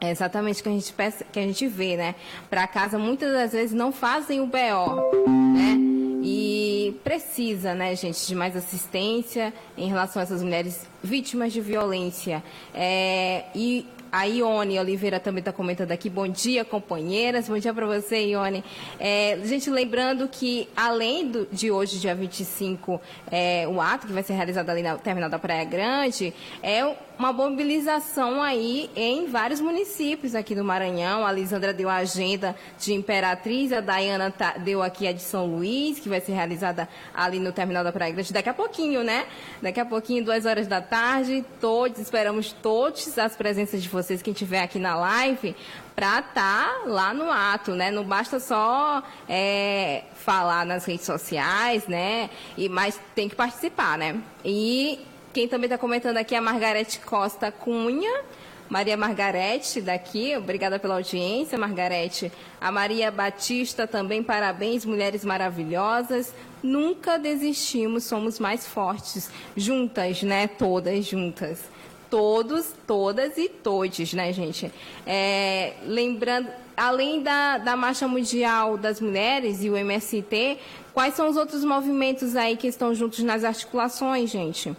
[0.00, 0.94] É exatamente o que a gente,
[1.30, 2.14] que a gente vê, né?
[2.48, 5.89] Para casa, muitas das vezes não fazem o BO, né?
[6.22, 12.42] E precisa, né, gente, de mais assistência em relação a essas mulheres vítimas de violência.
[12.74, 16.10] É, e A Ione Oliveira também está comentando aqui.
[16.10, 17.48] Bom dia, companheiras.
[17.48, 18.64] Bom dia para você, Ione.
[18.98, 23.00] É, gente, lembrando que, além do, de hoje, dia 25,
[23.30, 26.84] é, o ato que vai ser realizado ali na terminal da Praia Grande, é
[27.20, 31.26] uma mobilização aí em vários municípios aqui do Maranhão.
[31.26, 35.44] A Lisandra deu a agenda de Imperatriz, a Dayana tá, deu aqui a de São
[35.44, 39.26] Luís, que vai ser realizada ali no terminal da Praia Grande daqui a pouquinho, né?
[39.60, 41.44] Daqui a pouquinho, duas horas da tarde.
[41.60, 45.54] Todos, esperamos todos as presenças de vocês, quem estiver aqui na live,
[45.94, 47.90] para estar tá lá no ato, né?
[47.90, 52.30] Não basta só é, falar nas redes sociais, né?
[52.56, 54.18] E, mas tem que participar, né?
[54.42, 55.00] E
[55.32, 58.22] quem também está comentando aqui é a Margarete Costa Cunha.
[58.68, 62.30] Maria Margarete, daqui, obrigada pela audiência, Margarete.
[62.60, 66.32] A Maria Batista também, parabéns, mulheres maravilhosas.
[66.62, 69.30] Nunca desistimos, somos mais fortes.
[69.56, 70.46] Juntas, né?
[70.46, 71.60] Todas juntas.
[72.08, 74.70] Todos, todas e todes, né, gente?
[75.06, 80.58] É, lembrando, além da, da Marcha Mundial das Mulheres e o MST,
[80.92, 84.76] quais são os outros movimentos aí que estão juntos nas articulações, gente?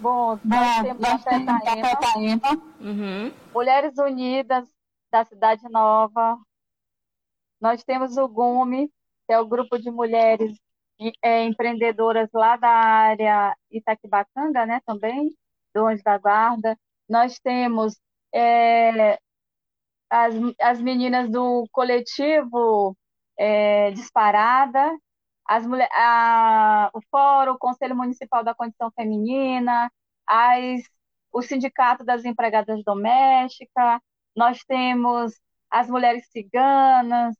[0.00, 2.40] Bom, nós temos a Tetaína,
[2.80, 3.30] uhum.
[3.52, 4.66] Mulheres Unidas
[5.12, 6.38] da Cidade Nova.
[7.60, 8.88] Nós temos o GUME,
[9.26, 10.58] que é o grupo de mulheres
[11.22, 15.36] é, empreendedoras lá da área Itaquibacanga, né, também,
[15.74, 16.78] do Anjo da Guarda.
[17.06, 18.00] Nós temos
[18.34, 19.18] é,
[20.08, 22.96] as, as meninas do coletivo
[23.38, 24.96] é, Disparada,
[25.50, 29.90] as mulher, a, o Fórum, o Conselho Municipal da Condição Feminina,
[30.24, 30.82] as,
[31.32, 34.00] o Sindicato das Empregadas Domésticas,
[34.36, 35.34] nós temos
[35.68, 37.34] as mulheres ciganas,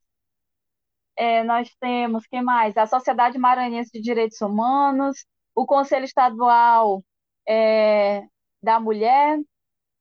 [1.17, 2.77] é, nós temos, quem mais?
[2.77, 7.05] A Sociedade Maranhense de Direitos Humanos, o Conselho Estadual
[7.49, 8.25] é,
[8.63, 9.39] da Mulher.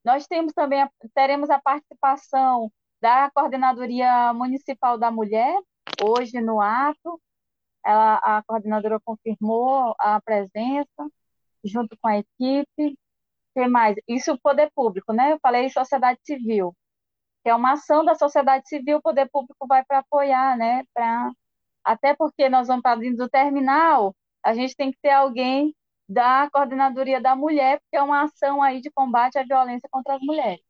[0.04, 5.56] Nós temos também, teremos a participação da Coordenadoria Municipal da Mulher,
[6.02, 7.22] hoje no ato,
[7.86, 11.10] ela, a coordenadora confirmou a presença
[11.64, 12.98] junto com a equipe.
[13.56, 13.96] que mais?
[14.08, 15.34] Isso o poder público, né?
[15.34, 16.76] Eu falei sociedade civil,
[17.44, 20.84] que é uma ação da sociedade civil, o poder público vai para apoiar, né?
[20.94, 21.32] Pra,
[21.84, 25.76] até porque nós vamos para dentro do terminal, a gente tem que ter alguém
[26.08, 30.22] da coordenadoria da mulher, porque é uma ação aí de combate à violência contra as
[30.22, 30.62] mulheres.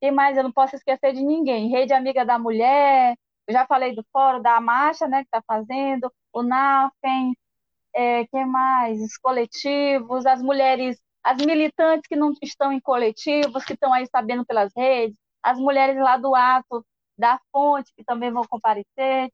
[0.00, 1.68] E mais, eu não posso esquecer de ninguém.
[1.70, 3.16] Rede Amiga da Mulher,
[3.48, 7.34] eu já falei do fórum da marcha, né, que está fazendo, o NAFEM,
[7.94, 9.00] é, que mais?
[9.00, 14.44] Os coletivos, as mulheres, as militantes que não estão em coletivos, que estão aí sabendo
[14.46, 16.84] pelas redes, as mulheres lá do ato
[17.18, 19.30] da fonte, que também vão comparecer.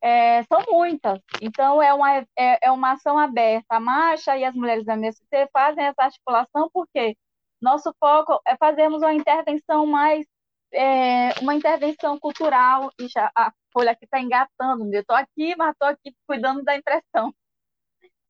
[0.00, 1.20] É, são muitas.
[1.42, 3.66] Então, é uma, é, é, uma ação aberta.
[3.76, 7.16] A marcha e as mulheres da MST fazem essa articulação porque
[7.60, 10.24] nosso foco é fazermos uma intervenção mais
[10.72, 15.72] é, uma intervenção cultural, e já, a folha aqui está engatando, eu estou aqui, mas
[15.72, 17.34] estou aqui cuidando da impressão.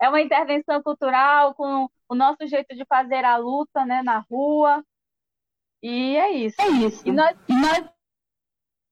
[0.01, 4.83] É uma intervenção cultural com o nosso jeito de fazer a luta né, na rua,
[5.83, 6.61] e é isso.
[6.61, 7.07] É isso.
[7.07, 7.89] E nós, e nós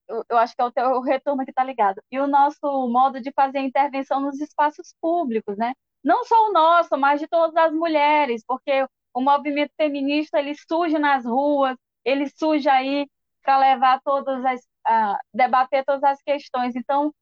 [0.09, 2.01] eu, eu, acho que é o teu retorno que está ligado.
[2.11, 5.75] E o nosso modo de fazer intervenção nos espaços públicos, né?
[6.03, 10.99] Não só o nosso, mas de todas as mulheres, porque o movimento feminista ele surge
[10.99, 13.09] nas ruas, ele surge aí
[13.47, 16.75] para levar todas as uh, debater todas as questões.
[16.75, 17.15] Então,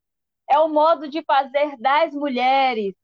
[0.49, 2.95] é o modo de fazer das mulheres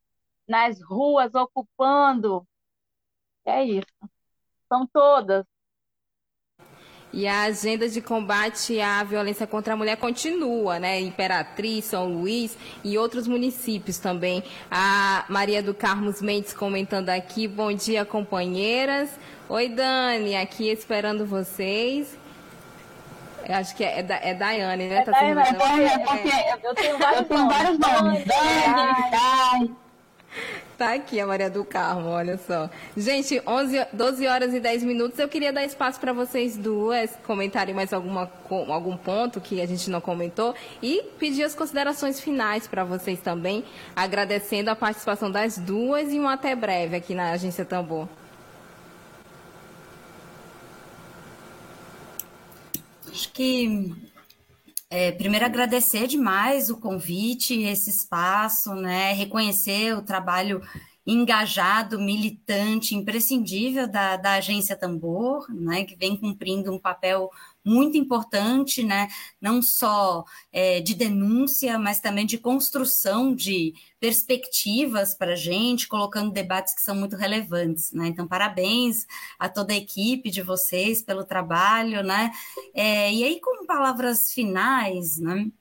[0.47, 2.43] nas ruas ocupando.
[3.45, 3.85] É isso.
[4.67, 5.45] São todas.
[7.13, 10.99] E a agenda de combate à violência contra a mulher continua, né?
[10.99, 14.41] Imperatriz, São Luís e outros municípios também.
[14.71, 17.47] A Maria do Carlos Mendes comentando aqui.
[17.47, 19.09] Bom dia, companheiras.
[19.49, 22.20] Oi, Dani, aqui esperando vocês.
[23.51, 24.99] Eu acho que é, é, da, é Daiane, né?
[24.99, 25.53] É tá Daiane, é
[25.99, 28.23] porque, é porque eu tenho vários, eu tenho vários nomes.
[28.25, 29.75] Daiane,
[30.77, 32.69] Tá aqui a Maria do Carmo, olha só.
[32.95, 35.19] Gente, 11, 12 horas e 10 minutos.
[35.19, 39.89] Eu queria dar espaço para vocês duas comentarem mais alguma, algum ponto que a gente
[39.89, 46.13] não comentou e pedir as considerações finais para vocês também, agradecendo a participação das duas
[46.13, 48.07] e um até breve aqui na Agência Tambor.
[53.11, 53.93] Acho que
[54.89, 59.11] é, primeiro agradecer demais o convite, esse espaço, né?
[59.13, 60.61] Reconhecer o trabalho
[61.05, 65.83] engajado, militante, imprescindível da, da agência Tambor, né?
[65.83, 67.29] Que vem cumprindo um papel
[67.63, 69.07] muito importante, né?
[69.39, 76.31] não só é, de denúncia, mas também de construção de perspectivas para a gente, colocando
[76.31, 77.91] debates que são muito relevantes.
[77.91, 78.07] Né?
[78.07, 79.05] Então, parabéns
[79.37, 82.03] a toda a equipe de vocês pelo trabalho.
[82.03, 82.31] Né?
[82.73, 85.51] É, e aí, com palavras finais, né?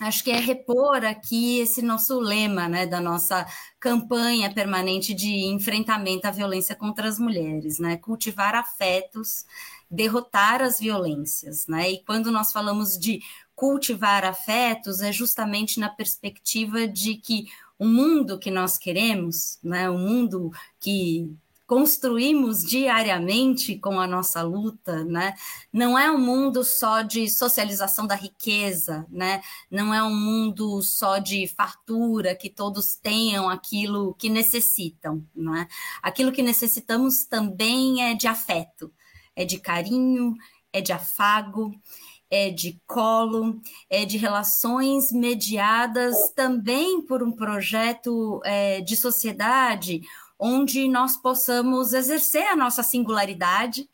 [0.00, 3.46] Acho que é repor aqui esse nosso lema, né, da nossa
[3.78, 9.44] campanha permanente de enfrentamento à violência contra as mulheres, né, cultivar afetos,
[9.90, 13.20] derrotar as violências, né, e quando nós falamos de
[13.54, 17.46] cultivar afetos, é justamente na perspectiva de que
[17.78, 21.32] o mundo que nós queremos, né, o mundo que
[21.74, 25.34] construímos diariamente com a nossa luta, né?
[25.72, 29.42] Não é um mundo só de socialização da riqueza, né?
[29.68, 35.66] Não é um mundo só de fartura, que todos tenham aquilo que necessitam, né?
[36.00, 38.92] Aquilo que necessitamos também é de afeto,
[39.34, 40.36] é de carinho,
[40.72, 41.74] é de afago,
[42.30, 43.60] é de colo,
[43.90, 50.02] é de relações mediadas também por um projeto é, de sociedade
[50.46, 53.88] onde nós possamos exercer a nossa singularidade,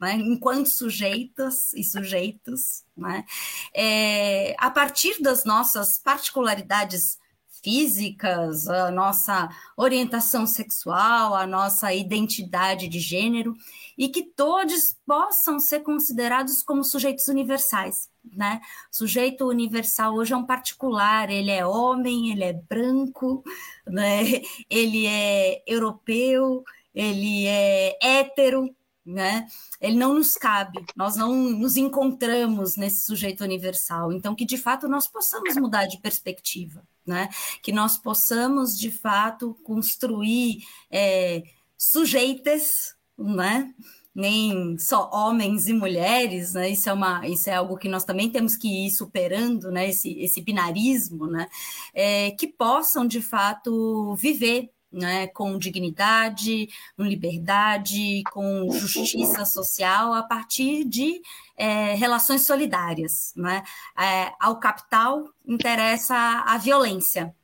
[0.00, 3.26] né, enquanto sujeitas e sujeitos, né,
[3.74, 7.18] é, a partir das nossas particularidades
[7.62, 13.54] físicas, a nossa orientação sexual, a nossa identidade de gênero,
[13.98, 18.08] e que todos possam ser considerados como sujeitos universais.
[18.24, 18.60] Né?
[18.92, 23.42] O sujeito universal hoje é um particular, ele é homem, ele é branco,
[23.86, 24.42] né?
[24.68, 26.64] ele é europeu,
[26.94, 29.48] ele é hétero, né?
[29.80, 34.12] Ele não nos cabe, nós não nos encontramos nesse sujeito universal.
[34.12, 37.28] Então, que de fato nós possamos mudar de perspectiva, né?
[37.62, 41.42] Que nós possamos de fato construir é,
[41.76, 43.72] sujeitas né?
[44.14, 46.70] Nem só homens e mulheres, né?
[46.70, 49.88] Isso é uma, isso é algo que nós também temos que ir superando, né?
[49.88, 51.48] Esse, esse binarismo, né?
[51.94, 60.22] É, que possam de fato viver né, com dignidade, com liberdade, com justiça social a
[60.22, 61.22] partir de
[61.56, 63.32] é, relações solidárias.
[63.36, 63.62] Né?
[63.98, 67.34] É, ao capital interessa a violência,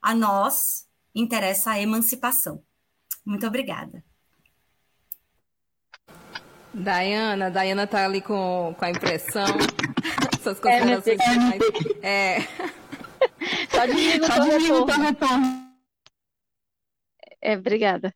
[0.00, 2.62] a nós interessa a emancipação.
[3.24, 4.02] Muito obrigada.
[6.74, 9.46] Dayana, Dayana tá ali com, com a impressão.
[10.42, 11.62] Suas considerações é, finais.
[12.02, 12.40] É.
[13.70, 15.72] Só desliga o teu retorno.
[17.40, 18.14] É, obrigada.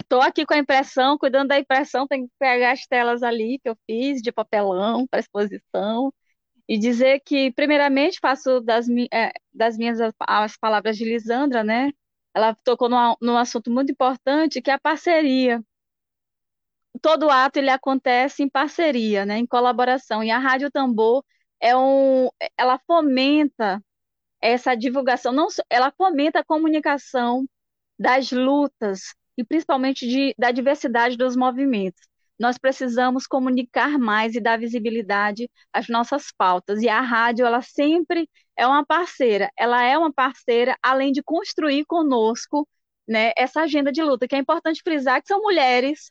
[0.00, 3.58] Estou é, aqui com a impressão, cuidando da impressão, tem que pegar as telas ali
[3.58, 6.12] que eu fiz de papelão para exposição
[6.68, 11.92] e dizer que, primeiramente, faço das, é, das minhas as palavras de Lisandra, né?
[12.34, 15.62] Ela tocou num, num assunto muito importante, que é a parceria
[17.06, 20.24] todo ato ele acontece em parceria, né, em colaboração.
[20.24, 21.24] E a Rádio Tambor
[21.60, 22.28] é um,
[22.58, 23.80] ela fomenta
[24.40, 27.46] essa divulgação, não, ela fomenta a comunicação
[27.98, 32.02] das lutas e principalmente de, da diversidade dos movimentos.
[32.40, 36.82] Nós precisamos comunicar mais e dar visibilidade às nossas pautas.
[36.82, 39.48] E a rádio, ela sempre é uma parceira.
[39.56, 42.68] Ela é uma parceira, além de construir conosco
[43.08, 46.10] né, essa agenda de luta, que é importante frisar que são mulheres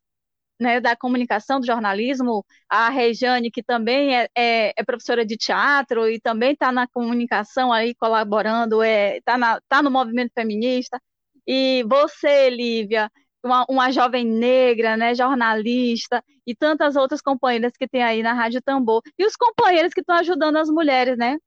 [0.59, 6.07] né, da comunicação, do jornalismo, a Rejane, que também é, é, é professora de teatro
[6.09, 10.99] e também está na comunicação aí colaborando, está é, tá tá no movimento feminista,
[11.47, 13.11] e você, Lívia,
[13.43, 18.61] uma, uma jovem negra, né, jornalista, e tantas outras companheiras que tem aí na Rádio
[18.61, 21.37] Tambor, e os companheiros que estão ajudando as mulheres, né,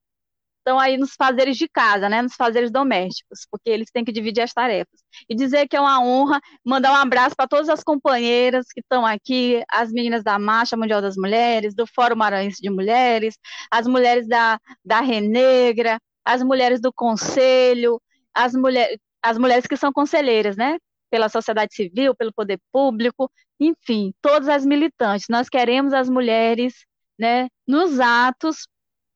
[0.59, 4.43] estão aí nos fazeres de casa, né, nos fazeres domésticos, porque eles têm que dividir
[4.43, 5.01] as tarefas.
[5.29, 9.07] E dizer que é uma honra mandar um abraço para todas as companheiras que estão
[9.07, 13.37] aqui, as meninas da Marcha Mundial das Mulheres, do Fórum Maranhense de Mulheres,
[13.71, 18.01] as mulheres da, da Renegra, as mulheres do Conselho,
[18.35, 20.77] as, mulher, as mulheres que são conselheiras, né?
[21.11, 25.27] Pela sociedade civil, pelo poder público, enfim, todas as militantes.
[25.31, 26.75] Nós queremos as mulheres
[27.19, 28.69] né, nos atos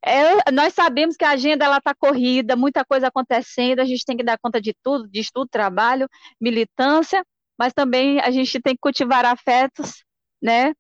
[0.05, 4.17] é, nós sabemos que a agenda ela está corrida, muita coisa acontecendo, a gente tem
[4.17, 6.09] que dar conta de tudo, de estudo, trabalho,
[6.41, 7.25] militância,
[7.59, 10.05] mas também a gente tem que cultivar afetos,
[10.43, 10.75] né?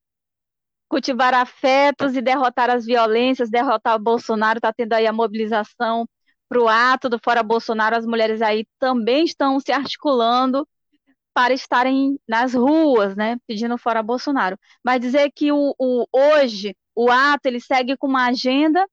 [0.88, 6.06] Cultivar afetos e derrotar as violências, derrotar o Bolsonaro, está tendo aí a mobilização
[6.48, 10.66] para o ato do Fora Bolsonaro, as mulheres aí também estão se articulando
[11.34, 14.58] para estarem nas ruas, né, pedindo fora Bolsonaro.
[14.84, 18.86] Mas dizer que o, o, hoje o ato ele segue com uma agenda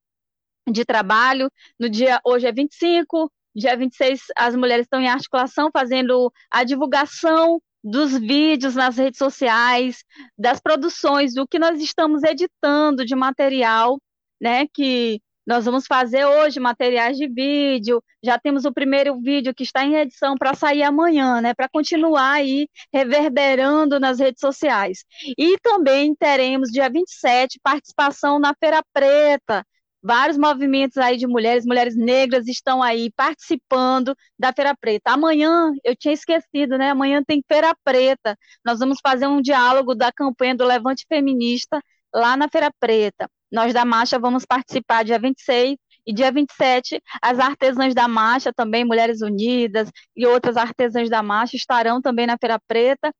[0.72, 1.52] de trabalho.
[1.80, 7.62] No dia hoje é 25, dia 26 as mulheres estão em articulação fazendo a divulgação
[7.84, 10.04] dos vídeos nas redes sociais,
[10.38, 14.00] das produções, do que nós estamos editando de material,
[14.40, 19.64] né, que nós vamos fazer hoje materiais de vídeo, já temos o primeiro vídeo que
[19.64, 25.04] está em edição para sair amanhã, né, para continuar aí reverberando nas redes sociais.
[25.36, 29.66] E também teremos dia 27 participação na Feira Preta,
[30.02, 35.12] vários movimentos aí de mulheres, mulheres negras estão aí participando da Feira Preta.
[35.12, 36.92] Amanhã, eu tinha esquecido, né?
[36.92, 38.38] Amanhã tem Feira Preta.
[38.66, 41.82] Nós vamos fazer um diálogo da campanha do Levante Feminista
[42.14, 43.30] lá na Feira Preta.
[43.52, 45.76] Nós da Marcha vamos participar dia 26
[46.06, 51.56] e dia 27, as artesãs da Marcha, também Mulheres Unidas e outras artesãs da Marcha
[51.56, 53.14] estarão também na Feira Preta.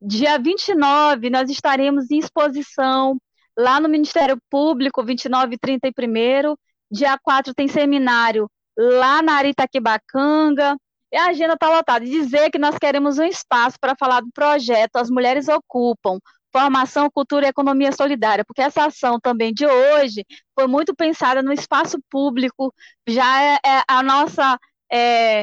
[0.00, 3.18] Dia 29, nós estaremos em exposição
[3.56, 6.56] lá no Ministério Público, 29 e 30 e 1
[6.90, 10.76] Dia 4 tem seminário lá na Aritaquibacanga.
[11.12, 12.04] E a agenda está lotada.
[12.04, 16.18] Dizer que nós queremos um espaço para falar do projeto As Mulheres Ocupam,
[16.52, 21.52] formação, cultura e economia solidária, porque essa ação também de hoje foi muito pensada no
[21.52, 22.72] espaço público,
[23.06, 24.58] já é, é a nossa
[24.90, 25.42] é,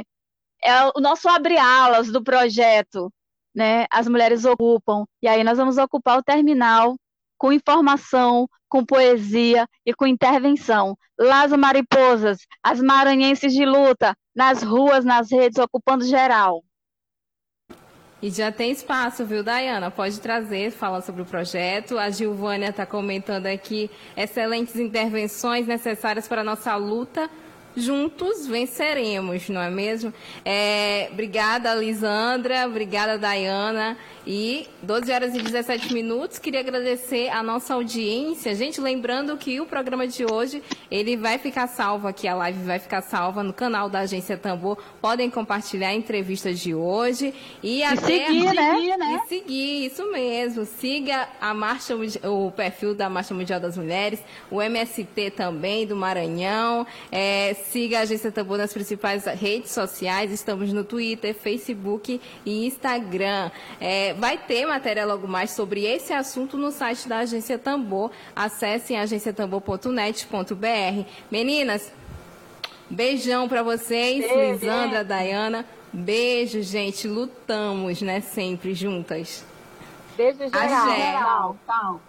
[0.63, 3.11] é o nosso abre-alas do projeto,
[3.55, 3.85] né?
[3.91, 6.95] As mulheres ocupam, e aí nós vamos ocupar o terminal
[7.43, 10.97] com informação, com poesia e com intervenção.
[11.19, 16.63] Las Mariposas, as maranhenses de luta, nas ruas, nas redes, ocupando geral.
[18.21, 19.91] E já tem espaço, viu, Dayana?
[19.91, 21.97] Pode trazer, falar sobre o projeto.
[21.97, 27.29] A Gilvânia está comentando aqui excelentes intervenções necessárias para a nossa luta
[27.75, 30.13] juntos venceremos, não é mesmo?
[30.45, 33.97] É, obrigada, Lisandra, obrigada, Dayana.
[34.25, 38.55] E 12 horas e 17 minutos, queria agradecer a nossa audiência.
[38.55, 42.79] Gente, lembrando que o programa de hoje, ele vai ficar salvo aqui, a live vai
[42.79, 44.77] ficar salva no canal da Agência Tambor.
[45.01, 47.33] Podem compartilhar a entrevista de hoje.
[47.61, 48.97] E, e até seguir, né?
[48.97, 49.21] né?
[49.25, 50.65] E seguir, isso mesmo.
[50.65, 51.93] Siga a marcha,
[52.23, 56.87] o perfil da Marcha Mundial das Mulheres, o MST também, do Maranhão.
[57.11, 60.31] É, siga a Agência Tambor nas principais redes sociais.
[60.31, 63.51] Estamos no Twitter, Facebook e Instagram.
[63.79, 68.11] É, vai ter matéria logo mais sobre esse assunto no site da Agência Tambor.
[68.35, 71.09] Acessem agenciatambor.net.br.
[71.31, 71.91] Meninas,
[72.89, 74.59] beijão para vocês, Beijo.
[74.59, 75.65] Lisandra, Dayana.
[75.91, 77.07] Beijo, gente.
[77.07, 78.21] Lutamos, né?
[78.21, 79.45] Sempre juntas.
[80.15, 81.57] Beijo geral.
[81.65, 82.01] Tchau.